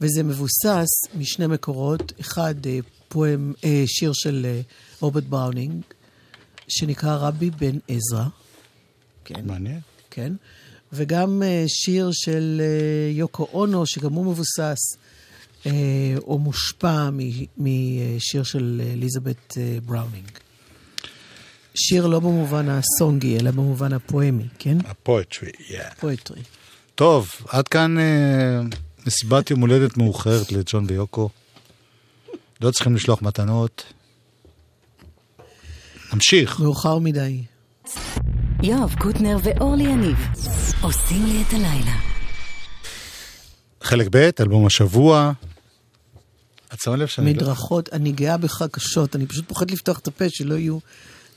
וזה 0.00 0.22
מבוסס 0.22 0.88
משני 1.14 1.46
מקורות, 1.46 2.12
אחד 2.20 2.54
אה, 2.66 2.78
poem, 3.08 3.52
אה, 3.64 3.84
שיר 3.86 4.12
של 4.14 4.46
אה, 4.48 4.60
רוברט 5.00 5.24
בראונינג, 5.24 5.82
שנקרא 6.68 7.16
רבי 7.16 7.50
בן 7.50 7.78
עזרא. 7.88 8.24
כן. 9.24 9.40
מעניין. 9.44 9.80
כן. 10.10 10.32
וגם 10.92 11.42
אה, 11.42 11.64
שיר 11.66 12.10
של 12.12 12.60
אה, 12.64 13.10
יוקו 13.12 13.48
אונו, 13.52 13.86
שגם 13.86 14.12
הוא 14.12 14.26
מבוסס 14.26 14.58
אה, 14.58 15.07
או 16.22 16.38
מושפע 16.38 17.08
משיר 17.56 18.42
של 18.42 18.82
אה, 18.84 18.92
אליזבת 18.92 19.56
אה, 19.56 19.78
בראונינג. 19.86 20.30
שיר 21.74 22.06
לא 22.06 22.20
במובן 22.20 22.66
הסונגי, 22.68 23.38
אלא 23.38 23.50
במובן 23.50 23.92
הפואמי, 23.92 24.44
כן? 24.58 24.78
ה 24.84 24.92
poetry, 24.92 25.50
yeah. 25.50 26.00
poetry. 26.00 26.42
טוב, 26.94 27.30
עד 27.48 27.68
כאן 27.68 27.98
אה, 27.98 28.60
מסיבת 29.06 29.50
יום 29.50 29.60
הולדת 29.60 29.96
מאוחרת 29.96 30.52
לג'ון 30.52 30.84
ויוקו. 30.88 31.28
לא 32.60 32.70
צריכים 32.70 32.94
לשלוח 32.94 33.22
מתנות. 33.22 33.92
נמשיך. 36.12 36.60
מאוחר 36.60 36.98
מדי. 36.98 37.42
יואב 38.62 38.94
קוטנר 38.98 39.36
ואורלי 39.42 39.84
יניב 39.84 40.16
עושים 40.80 41.26
לי 41.26 41.42
את 41.48 41.52
הלילה. 41.52 41.96
חלק 43.82 44.08
ב', 44.10 44.30
אלבום 44.40 44.66
השבוע. 44.66 45.32
את 46.74 46.80
שמה 46.80 46.96
לב 46.96 47.06
שאני... 47.06 47.34
לא- 47.34 47.42
מדרכות, 47.42 47.88
אני 47.92 48.12
גאה 48.12 48.36
בך 48.36 48.64
קשות, 48.70 49.16
אני 49.16 49.26
פשוט 49.26 49.48
פוחד 49.48 49.70
לפתוח 49.70 49.98
את 49.98 50.06
הפה, 50.06 50.24
שלא 50.28 50.54
יהיו 50.54 50.78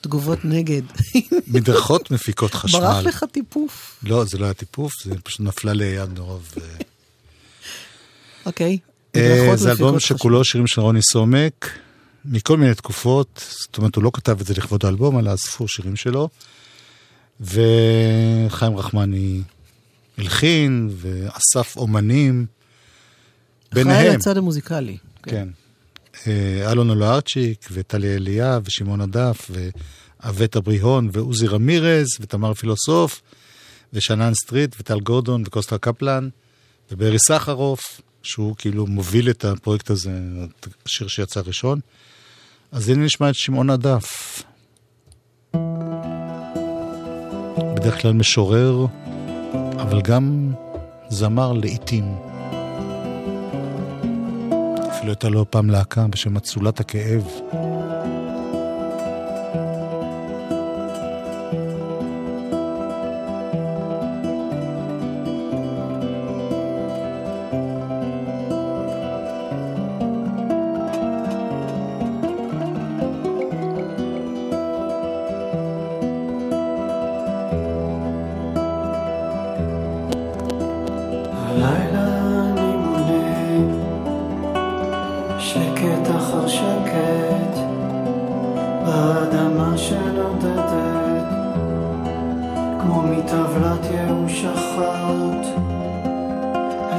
תגובות 0.02 0.46
נגד. 0.46 0.82
מדרכות 1.54 2.12
מפיקות 2.12 2.54
חשמל. 2.54 2.80
ברח 2.80 3.06
לך 3.06 3.26
טיפוף. 3.32 3.98
לא, 4.04 4.26
זה 4.26 4.38
לא 4.38 4.46
היה 4.46 4.54
טיפוף, 4.54 4.92
זה 5.04 5.16
פשוט 5.24 5.40
נפלה 5.40 5.74
ליד 5.74 6.20
מרוב... 6.20 6.54
אה, 6.58 6.64
אוקיי. 8.46 8.78
אה, 9.16 9.52
זה 9.56 9.72
אלבום 9.72 10.00
שכולו 10.00 10.44
שירים 10.46 10.68
של 10.68 10.82
רוני 10.82 11.02
סומק, 11.02 11.70
מכל 12.26 12.58
מיני 12.58 12.76
תקופות, 12.76 13.46
זאת 13.50 13.78
אומרת, 13.78 13.96
הוא 13.96 14.04
לא 14.04 14.12
כתב 14.14 14.38
את 14.42 14.46
זה 14.46 14.54
לכבוד 14.54 14.86
האלבום, 14.86 15.20
אלא 15.20 15.34
אספו 15.34 15.68
שירים 15.68 15.96
שלו. 15.96 16.30
וחיים 17.42 18.78
רחמני 18.78 19.42
הלחין, 20.18 20.90
ואסף 20.98 21.78
אומנים, 21.78 22.46
אחראי 23.72 23.84
ביניהם, 23.84 24.16
לצד 24.16 24.38
המוזיקלי. 24.38 24.98
כן, 25.24 25.48
אה, 26.28 26.72
אלון 26.72 26.90
אולארצ'יק, 26.90 27.68
וטליה 27.72 28.16
אליאב, 28.16 28.64
ושמעון 28.66 29.02
הדף, 29.02 29.52
ואבטה 30.24 30.62
בריהון, 30.62 31.10
ועוזי 31.14 31.48
רמירז, 31.48 32.08
ותמר 32.20 32.54
פילוסוף, 32.54 33.22
ושאנן 33.94 34.34
סטריט, 34.34 34.76
וטל 34.80 35.00
גורדון, 35.00 35.44
וקוסטה 35.46 35.78
קפלן, 35.78 36.30
וברי 36.92 37.20
סחרוף, 37.20 38.02
שהוא 38.24 38.56
כאילו 38.58 38.88
מוביל 38.88 39.30
את 39.30 39.46
הפרויקט 39.46 39.90
הזה, 39.90 40.12
השיר 40.86 41.08
שיצא 41.08 41.42
ראשון. 41.46 41.80
אז 42.72 42.90
הנה 42.90 43.06
נשמע 43.06 43.30
את 43.30 43.36
שמעון 43.36 43.70
הדף. 43.70 44.44
בדרך 47.76 48.02
כלל 48.02 48.14
משורר, 48.14 48.86
אבל 49.78 50.02
גם 50.02 50.54
זמר 51.10 51.54
לעיתים. 51.54 52.31
אפילו 55.02 55.14
הייתה 55.14 55.30
לו 55.30 55.46
פעם 55.52 55.70
להקה 55.70 56.08
בשם 56.08 56.38
אצולת 56.38 56.80
הכאב. 56.80 57.28
מטבלת 93.12 93.86
ייאוש 93.92 94.46
אחת. 94.46 95.46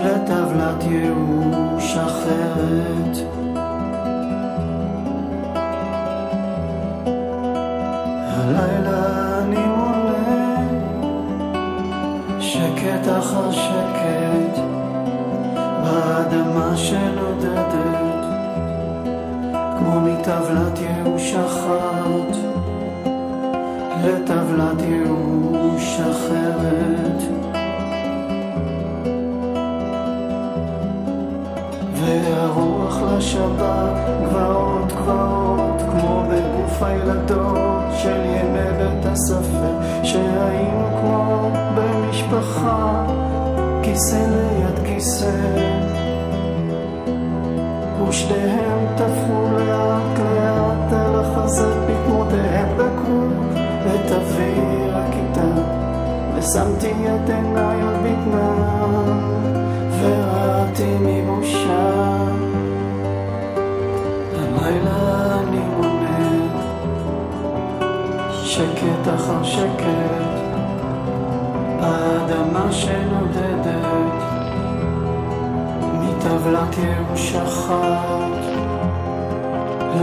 לטבלת 0.04 0.84
ייאוש 0.84 1.96
אחרת. 1.96 3.16
הלילה 8.28 9.38
אני 9.38 9.66
מונה 9.66 10.56
שקט 12.40 13.08
אחר 13.18 13.52
שקט 13.52 14.60
באדמה 15.82 16.76
שנודדת 16.76 18.24
כמו 19.78 20.00
מטבלת 20.00 20.78
ייאוש 20.78 21.34
אחת. 21.34 22.36
לטבלת 24.04 24.82
ייאוש 24.82 25.21
אחרת. 26.10 27.22
והרוח 31.94 32.98
לשבת 33.02 33.96
גבעות 34.22 34.92
גבעות 34.92 35.82
כמו 35.90 36.22
בגוף 36.28 36.82
הילדות 36.82 37.84
של 37.98 38.20
ימי 38.24 38.72
בית 38.78 39.06
הספר 39.06 40.02
שהיינו 40.02 40.88
כמו 41.00 41.50
במשפחה 41.74 43.04
כיסא 43.82 44.16
ליד 44.16 44.86
כיסא. 44.86 45.30
ושניהם 48.08 48.86
טפחו 48.96 49.48
לאט 49.56 50.18
לאט 50.18 50.92
אל 50.92 51.20
החזית 51.20 51.76
בקמותיהם 51.88 52.68
דקרו 52.76 53.28
את 53.86 54.10
הכיתה 54.10 54.81
ושמתי 56.42 56.86
עיניי 56.86 57.80
על 57.82 57.94
בטנם 58.02 59.18
וראיתי 60.00 60.96
מבושה. 61.00 61.92
הלילה 64.36 65.38
אני 65.40 65.58
מונה 65.58 66.48
שקט 68.44 69.08
אחר 69.14 69.42
שקט 69.42 70.32
באדמה 71.80 72.72
שנודדת 72.72 74.22
מטבלת 75.92 76.78
ייאוש 76.78 77.34
אחת 77.34 78.42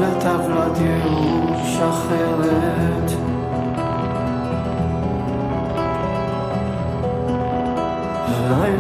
לטבלת 0.02 0.78
ייאוש 0.78 1.78
אחרת 1.90 3.12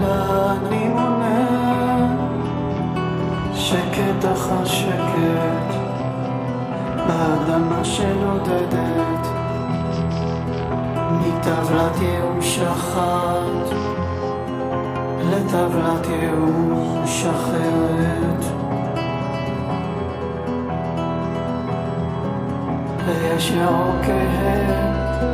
הלילה 0.04 0.56
אני 0.56 0.88
מונה. 0.88 2.16
שקט 3.54 4.26
אחר 4.34 4.66
שקט. 4.66 5.76
באדמה 7.08 7.84
שנודדת. 7.84 9.28
מטבלת 11.12 12.02
ייאוש 12.02 12.60
אחת. 12.60 13.76
לטבלת 15.32 16.08
ייאוש 16.08 17.26
אחרת. 17.26 18.46
ויש 23.06 23.52
ירוק 23.52 24.06
כהה 24.06 24.90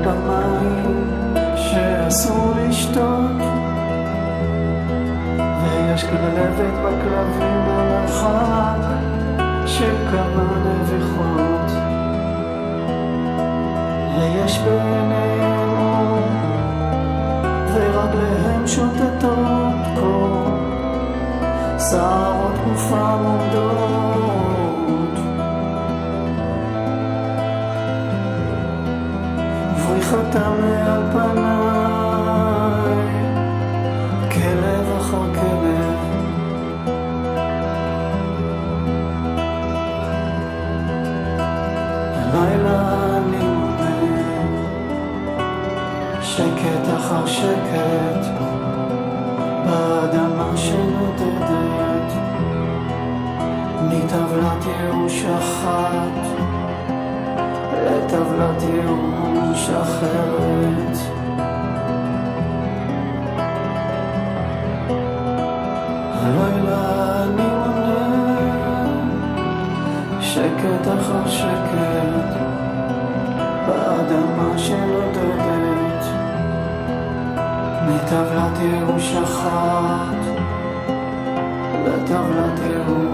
במים 0.06 1.08
שאסור 1.56 2.54
לשתות 2.58 3.65
ויש 5.96 6.04
כלבת 6.04 6.74
בכלבים 6.84 7.64
החג 7.68 8.80
שכמה 9.66 10.58
נביחות. 10.66 11.72
ויש 14.18 14.58
ביניהם 14.58 16.22
ורגליהם 17.74 18.68
שוטטות 18.68 20.00
קור 20.00 20.50
שערות 21.90 22.56
גופם 22.66 23.20
עומדות 23.26 24.40
ובריחתם 29.78 30.52
מעל 30.62 31.02
פניי 31.12 31.55
שקט 47.06 47.12
אחר 47.12 47.26
שקט 47.26 48.26
באדמה 49.66 50.58
שנודדת 50.58 52.12
מטבלת 53.82 54.66
ייאוש 54.66 55.26
אחת 55.26 56.28
לטבלת 57.86 58.64
ייאוש 58.64 59.70
אחרת. 59.70 60.98
הלילה 66.22 67.24
אני 67.24 67.50
מונה 67.56 68.12
שקט 70.22 70.88
אחר 70.88 71.30
שקט 71.30 72.32
באדמה 73.68 74.58
שנודדת 74.58 75.55
מטבלת 77.88 78.60
ייאוש 78.60 79.14
אחת 79.24 80.22
לטבלת 81.86 82.60
ייאוש 82.60 83.05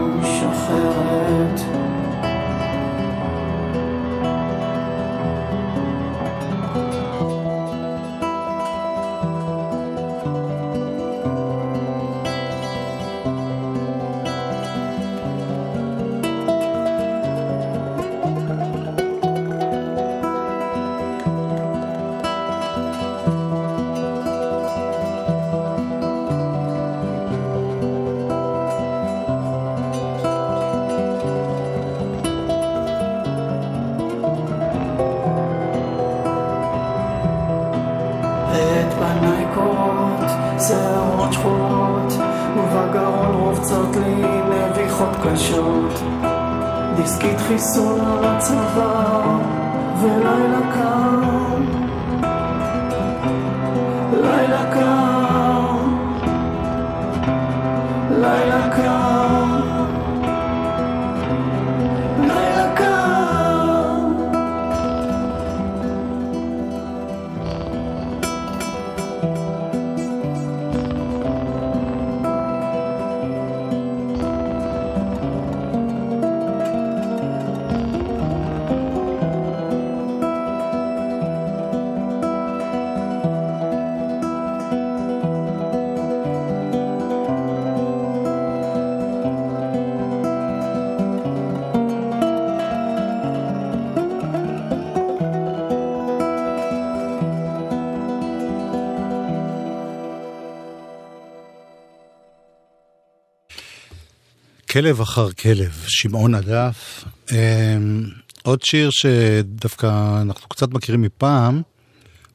כלב 104.71 105.01
אחר 105.01 105.31
כלב, 105.31 105.83
שמעון 105.87 106.35
הדף. 106.35 107.05
אמ, 107.31 108.03
עוד 108.43 108.61
שיר 108.61 108.89
שדווקא 108.89 110.21
אנחנו 110.21 110.49
קצת 110.49 110.69
מכירים 110.69 111.01
מפעם, 111.01 111.61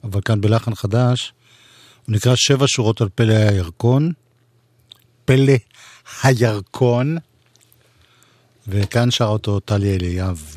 אבל 0.05 0.21
כאן 0.25 0.41
בלחן 0.41 0.75
חדש, 0.75 1.33
הוא 2.07 2.17
נקרא 2.17 2.33
שבע 2.37 2.65
שורות 2.69 3.01
על 3.01 3.09
פלא 3.15 3.35
הירקון. 3.35 4.13
פלא 5.25 5.53
הירקון, 6.23 7.17
וכאן 8.69 9.11
שר 9.11 9.25
אותו 9.25 9.61
טליה 9.61 9.95
אליאב. 9.95 10.55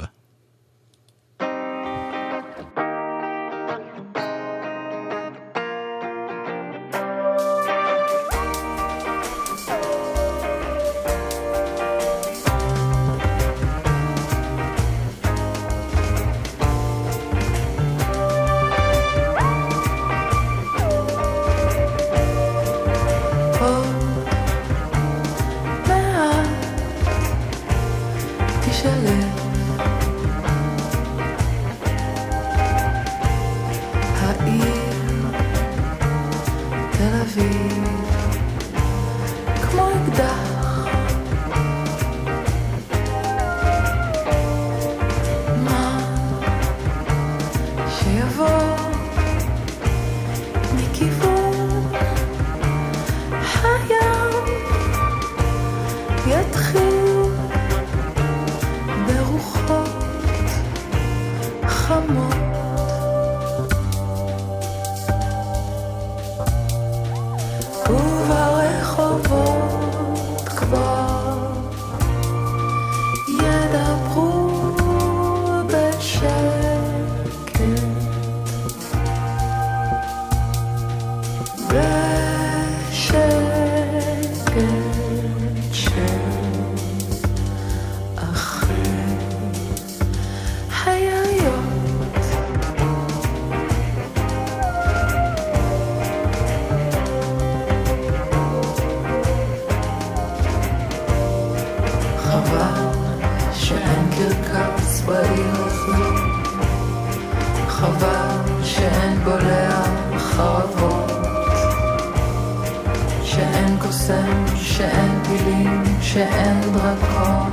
שאין 116.14 116.62
דרקון 116.62 117.52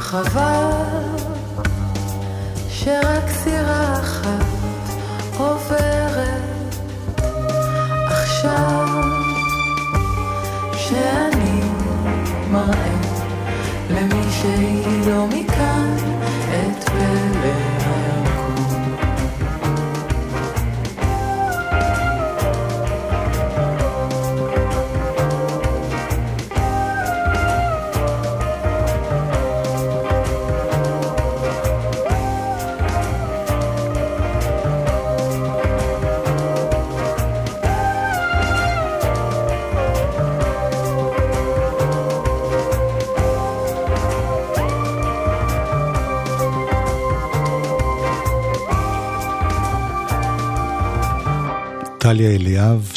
חבל 0.00 0.85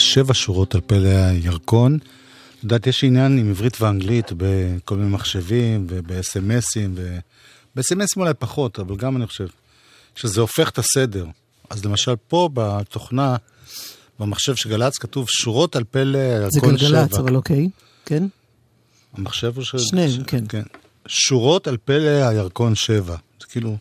שבע 0.10 0.34
שורות 0.34 0.76
על 0.76 0.82
פלא 0.82 1.10
הירקון. 1.10 1.98
את 2.58 2.64
יודעת, 2.64 2.88
יש 2.88 3.04
עניין 3.04 3.38
עם 3.38 3.50
עברית 3.50 3.82
ואנגלית 3.82 4.32
בכל 4.38 4.96
מיני 4.96 5.10
מחשבים 5.10 5.88
ובסמסים, 5.90 6.96
ובסמסים 7.76 8.22
אולי 8.22 8.34
פחות, 8.34 8.80
אבל 8.80 8.96
גם 8.96 9.18
אני 9.18 9.28
חושב 9.28 9.48
שזה 10.16 10.42
הופך 10.42 10.70
את 10.70 10.78
הסדר. 10.78 11.26
אז 11.70 11.86
למשל 11.86 12.16
פה 12.28 12.50
בתוכנה, 12.54 13.36
במחשב 14.20 14.56
של 14.56 14.70
גל"צ 14.70 14.98
כתוב 14.98 15.28
שורות 15.30 15.76
על 15.76 15.84
פלא 15.92 16.20
זה 16.20 16.50
הירקון 16.54 16.78
שבע. 16.78 16.90
גלגלצ, 16.90 17.14
אבל 17.14 17.36
אוקיי. 17.36 17.70
כן? 18.06 18.24
המחשב 19.14 19.56
הוא 19.56 19.64
של... 19.64 19.78
שניהם, 19.78 20.24
כן. 20.24 20.44
כן. 20.50 20.64
שורות 21.08 21.68
על 21.68 21.78
פלא 21.86 22.28
הירקון 22.28 22.76
שבע. 22.76 23.16
זה 23.40 23.48
כאילו... 23.50 23.78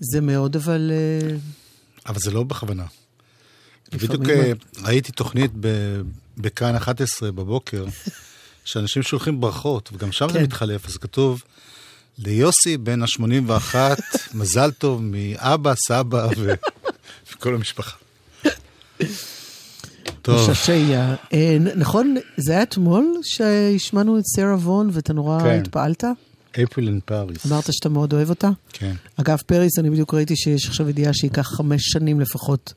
זה 0.00 0.20
מאוד, 0.20 0.56
אבל... 0.56 0.90
אה, 0.94 1.36
אבל 2.06 2.18
זה 2.18 2.30
לא 2.30 2.42
בכוונה. 2.42 2.84
בדיוק 3.94 4.28
אה, 4.28 4.52
ראיתי 4.82 5.12
תוכנית 5.12 5.50
בכאן 6.38 6.76
11 6.76 7.32
בבוקר, 7.32 7.84
שאנשים 8.64 9.02
שולחים 9.02 9.40
ברכות, 9.40 9.90
וגם 9.92 10.12
שם 10.12 10.28
זה 10.28 10.38
כן. 10.38 10.44
מתחלף, 10.44 10.88
אז 10.88 10.96
כתוב, 10.96 11.42
ליוסי 12.18 12.76
בן 12.76 13.02
ה-81, 13.02 13.74
מזל 14.34 14.70
טוב 14.70 15.02
מאבא, 15.02 15.74
סבא 15.88 16.28
ו- 16.38 16.54
וכל 17.32 17.54
המשפחה. 17.54 17.96
טוב, 20.22 20.50
משעשע. 20.50 21.14
אה, 21.32 21.56
נכון, 21.76 22.16
זה 22.36 22.52
היה 22.52 22.62
אתמול 22.62 23.16
שהשמענו 23.22 24.18
את 24.18 24.22
סרה 24.36 24.54
וון 24.54 24.90
ואתה 24.92 25.12
נורא 25.12 25.40
כן. 25.40 25.60
התפעלת? 25.60 26.04
אפריל 26.64 26.88
אין 26.88 27.00
פאריס. 27.04 27.46
אמרת 27.46 27.72
שאתה 27.72 27.88
מאוד 27.88 28.12
אוהב 28.12 28.30
אותה? 28.30 28.50
כן. 28.72 28.94
אגב, 29.16 29.38
פריס, 29.46 29.78
אני 29.78 29.90
בדיוק 29.90 30.14
ראיתי 30.14 30.36
שיש 30.36 30.66
עכשיו 30.66 30.88
ידיעה 30.88 31.14
שייקח 31.14 31.48
חמש 31.56 31.82
שנים 31.84 32.20
לפחות 32.20 32.74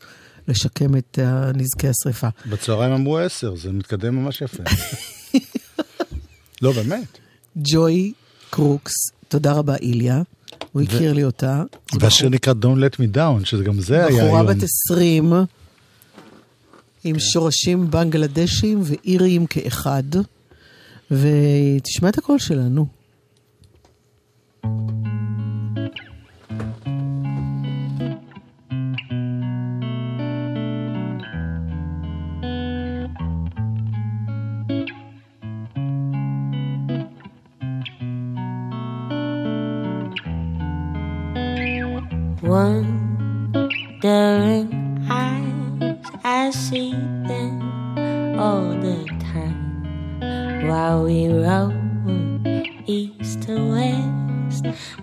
לשקם 0.47 0.97
את 0.97 1.19
נזקי 1.55 1.87
השריפה. 1.87 2.27
בצהריים 2.49 2.91
אמרו 2.91 3.17
עשר, 3.17 3.55
זה 3.55 3.71
מתקדם 3.71 4.15
ממש 4.15 4.41
יפה. 4.41 4.63
לא, 6.61 6.71
באמת. 6.71 7.17
ג'וי 7.57 8.13
קרוקס, 8.49 8.93
תודה 9.27 9.53
רבה 9.53 9.75
איליה, 9.75 10.21
הוא 10.71 10.81
הכיר 10.81 11.13
לי 11.13 11.23
אותה. 11.23 11.63
והשיר 11.99 12.29
נקרא 12.29 12.53
Don't 12.61 12.77
Let 12.77 12.95
Me 12.95 13.15
Down, 13.15 13.45
שגם 13.45 13.79
זה 13.79 13.95
היה 13.95 14.07
בחורה 14.07 14.41
היום. 14.41 14.47
בת 14.47 14.63
20, 14.91 15.33
עם 17.03 17.19
שורשים 17.19 17.91
בנגלדשים 17.91 18.81
ואיריים 18.83 19.45
כאחד, 19.45 20.03
ותשמע 21.11 22.09
את 22.09 22.17
הקול 22.17 22.39
שלה, 22.39 22.63
נו. 22.63 22.87
Wondering 24.65 25.14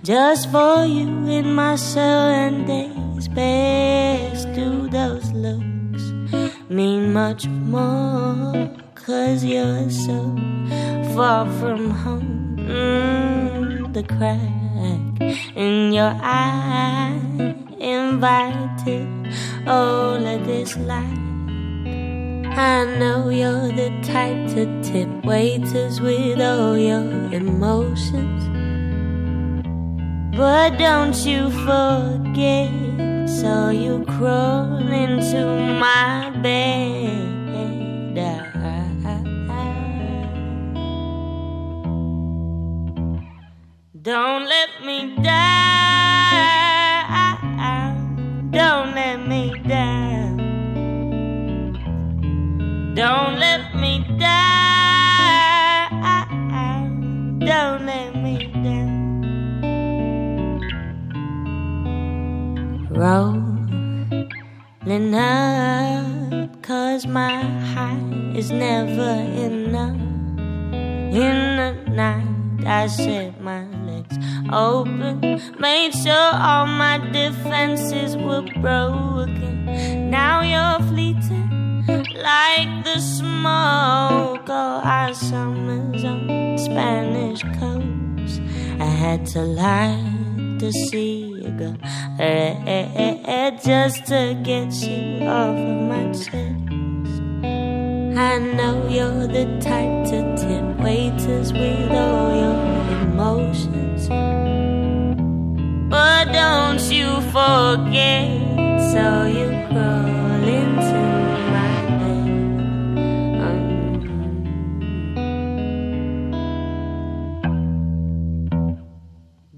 Just 0.03 0.51
for 0.51 0.85
you 0.85 1.29
in 1.29 1.55
my 1.55 1.77
seven 1.77 2.67
days 2.67 3.29
best. 3.29 4.53
Do 4.53 4.89
those 4.89 5.31
looks 5.31 6.03
mean 6.69 7.13
much 7.13 7.47
more? 7.47 8.69
Cause 8.97 9.45
you're 9.45 9.89
so 9.91 10.37
far 11.15 11.47
from 11.61 11.91
home. 11.91 12.57
Mm, 12.59 13.95
the 13.95 14.03
crack 14.03 15.21
in 15.55 15.93
your 15.93 16.19
eye 16.21 17.55
invited 17.79 19.07
all 19.69 20.27
of 20.27 20.45
this 20.45 20.77
light. 20.79 21.19
I 22.57 22.85
know 22.99 23.29
you're 23.29 23.69
the 23.69 23.91
type 24.03 24.49
to 24.55 24.83
tip 24.83 25.25
waiters 25.25 26.01
with 26.01 26.41
all 26.41 26.77
your 26.77 27.33
emotions. 27.33 28.62
But 30.37 30.79
don't 30.79 31.15
you 31.27 31.51
forget, 31.51 32.71
so 33.29 33.69
you 33.71 34.05
crawl 34.07 34.79
into 34.79 35.45
my 35.79 36.31
bed. 36.43 37.33
Don't 44.03 44.47
let 44.47 44.85
me 44.85 45.15
down. 45.23 45.33
Don't 48.51 48.95
let 48.97 49.25
me 49.29 49.55
down. 49.69 50.39
Don't 52.97 53.32
Rolling 63.03 64.31
up, 65.13 66.63
cause 66.63 67.05
my 67.05 67.43
high 67.75 67.99
is 68.37 68.53
never 68.53 69.15
enough. 69.45 69.97
In 71.13 71.57
the 71.57 71.73
night, 71.91 72.65
I 72.65 72.87
set 72.87 73.41
my 73.41 73.67
legs 73.89 74.17
open, 74.53 75.19
made 75.59 75.91
sure 75.95 76.31
all 76.33 76.67
my 76.67 76.99
defenses 77.11 78.17
were 78.17 78.47
broken. 78.61 80.09
Now 80.09 80.43
you're 80.43 80.87
fleeting 80.87 81.85
like 82.23 82.85
the 82.85 83.01
smoke 83.01 84.49
of 84.49 84.87
our 84.87 85.13
summers 85.13 86.05
on 86.05 86.57
Spanish 86.57 87.43
coast. 87.59 88.41
I 88.79 88.85
had 88.85 89.27
to 89.35 89.43
lie 89.43 90.23
to 90.63 90.71
see 90.71 91.43
you 91.43 91.51
go, 91.59 91.75
eh, 92.21 92.55
eh, 92.67 92.89
eh, 92.95 93.19
eh, 93.25 93.51
just 93.51 94.07
to 94.07 94.41
get 94.45 94.73
you 94.75 95.27
off 95.27 95.59
of 95.59 95.81
my 95.91 96.05
chest. 96.13 97.19
I 98.17 98.39
know 98.39 98.87
you're 98.89 99.27
the 99.27 99.47
type 99.59 100.07
to 100.11 100.23
waiters 100.83 101.53
with 101.53 101.91
all 101.91 102.31
your 102.45 102.59
emotions. 103.09 104.09
But 105.91 106.33
don't 106.33 106.83
you 106.93 107.09
forget, 107.33 108.29
so 108.93 109.27
you 109.27 109.49
crawl 109.69 110.43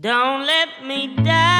Don't 0.04 0.44
let 0.44 0.84
me 0.84 1.06
down. 1.06 1.53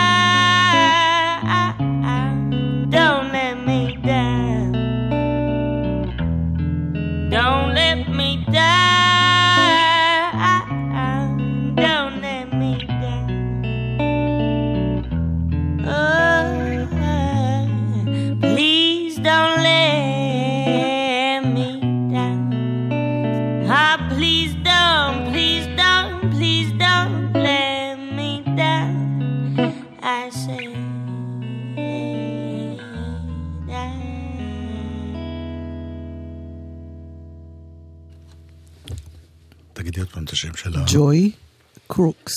Crooks. 41.95 42.33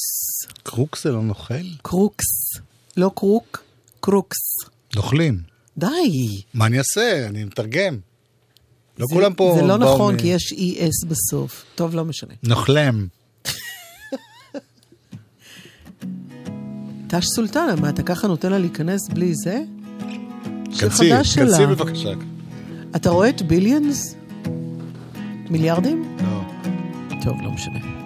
Crook 0.63 0.97
זה 0.97 1.11
לא 1.11 1.21
נוכל? 1.23 1.53
Crooks. 1.81 2.25
לא 2.97 3.11
crook, 3.15 3.63
Crooks. 3.99 4.37
נוכלים. 4.95 5.39
די. 5.77 6.41
מה 6.53 6.65
אני 6.65 6.77
אעשה? 6.79 7.27
אני 7.27 7.43
מתרגם. 7.43 7.97
לא 8.97 9.05
זה- 9.09 9.15
כולם 9.15 9.33
פה... 9.33 9.55
זה 9.59 9.65
לא 9.67 9.77
נכון, 9.77 10.15
מ- 10.15 10.17
כי 10.17 10.27
יש 10.27 10.53
S 10.53 11.07
בסוף. 11.07 11.65
טוב, 11.75 11.95
לא 11.95 12.05
משנה. 12.05 12.33
נוכלם. 12.43 13.07
טש 17.07 17.25
סולטנה, 17.35 17.75
מה, 17.75 17.89
אתה 17.89 18.03
ככה 18.03 18.27
נותן 18.27 18.51
לה 18.51 18.59
להיכנס 18.59 19.09
בלי 19.09 19.33
זה? 19.35 19.59
שלה. 20.71 20.89
כנסי 21.35 21.65
בבקשה. 21.65 22.09
אתה 22.95 23.09
רואה 23.09 23.29
את 23.29 23.41
ביליאנס? 23.41 24.15
מיליארדים? 25.49 26.17
לא. 26.21 26.41
טוב, 27.23 27.41
לא 27.41 27.51
משנה. 27.51 27.96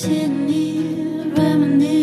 sitting 0.00 0.48
here 0.48 1.28
reminiscing. 1.34 1.99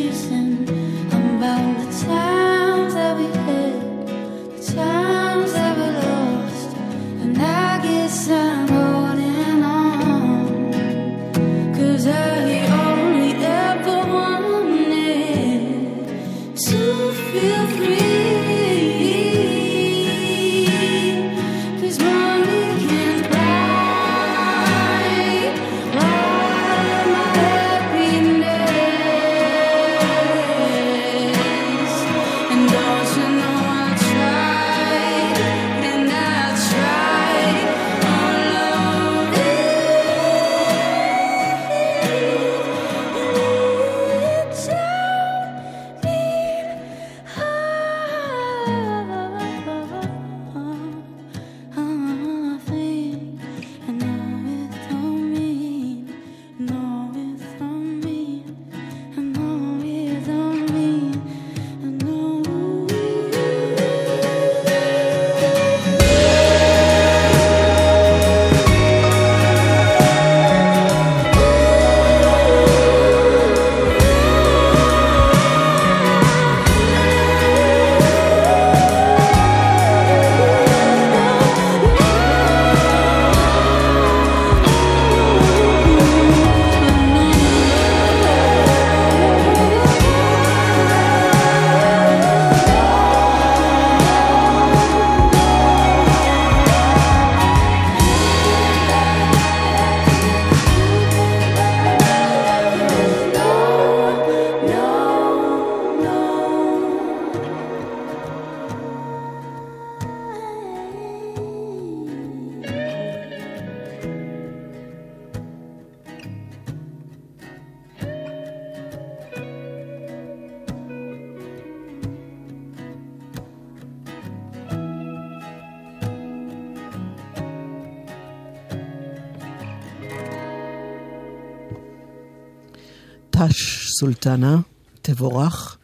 סולטנה, 134.00 134.60
תבורך. 135.02 135.78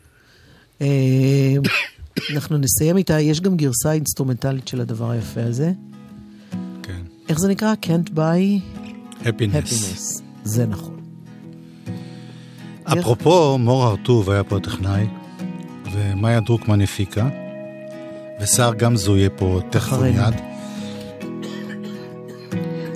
אה, 0.81 1.55
אנחנו 2.33 2.57
נסיים 2.57 2.97
איתה, 2.97 3.19
יש 3.19 3.41
גם 3.41 3.57
גרסה 3.57 3.91
אינסטרומנטלית 3.91 4.67
של 4.67 4.81
הדבר 4.81 5.11
היפה 5.11 5.43
הזה. 5.43 5.71
כן. 6.83 7.01
איך 7.29 7.39
זה 7.39 7.47
נקרא? 7.47 7.73
Can't 7.85 8.09
buy 8.09 8.61
happiness. 9.25 9.53
happiness. 9.55 10.23
זה 10.43 10.65
נכון. 10.65 10.99
אפרופו, 12.85 13.57
מור 13.57 13.83
הרטוב 13.83 14.29
היה 14.29 14.43
פה 14.43 14.57
הטכנאי, 14.57 15.07
ומאיה 15.93 16.39
דרוקמן 16.39 16.81
הפיקה, 16.81 17.29
וסער 18.41 18.73
גמזו 18.73 19.17
יהיה 19.17 19.29
פה 19.29 19.59
תכף. 19.69 19.97
ומיד. 19.99 20.33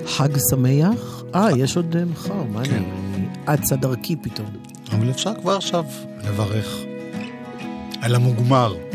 חג 0.06 0.28
שמח. 0.50 1.22
אה, 1.34 1.48
יש 1.56 1.76
עוד 1.76 1.96
אה, 1.96 2.04
מחר, 2.04 2.42
מה 2.52 2.64
כן. 2.64 2.74
אני... 2.74 3.54
אצה 3.54 3.76
דרכי 3.76 4.16
פתאום. 4.16 4.46
אבל 4.92 5.10
אפשר 5.10 5.34
כבר 5.34 5.56
עכשיו 5.56 5.84
לברך 6.24 6.78
על 8.02 8.14
המוגמר. 8.14 8.87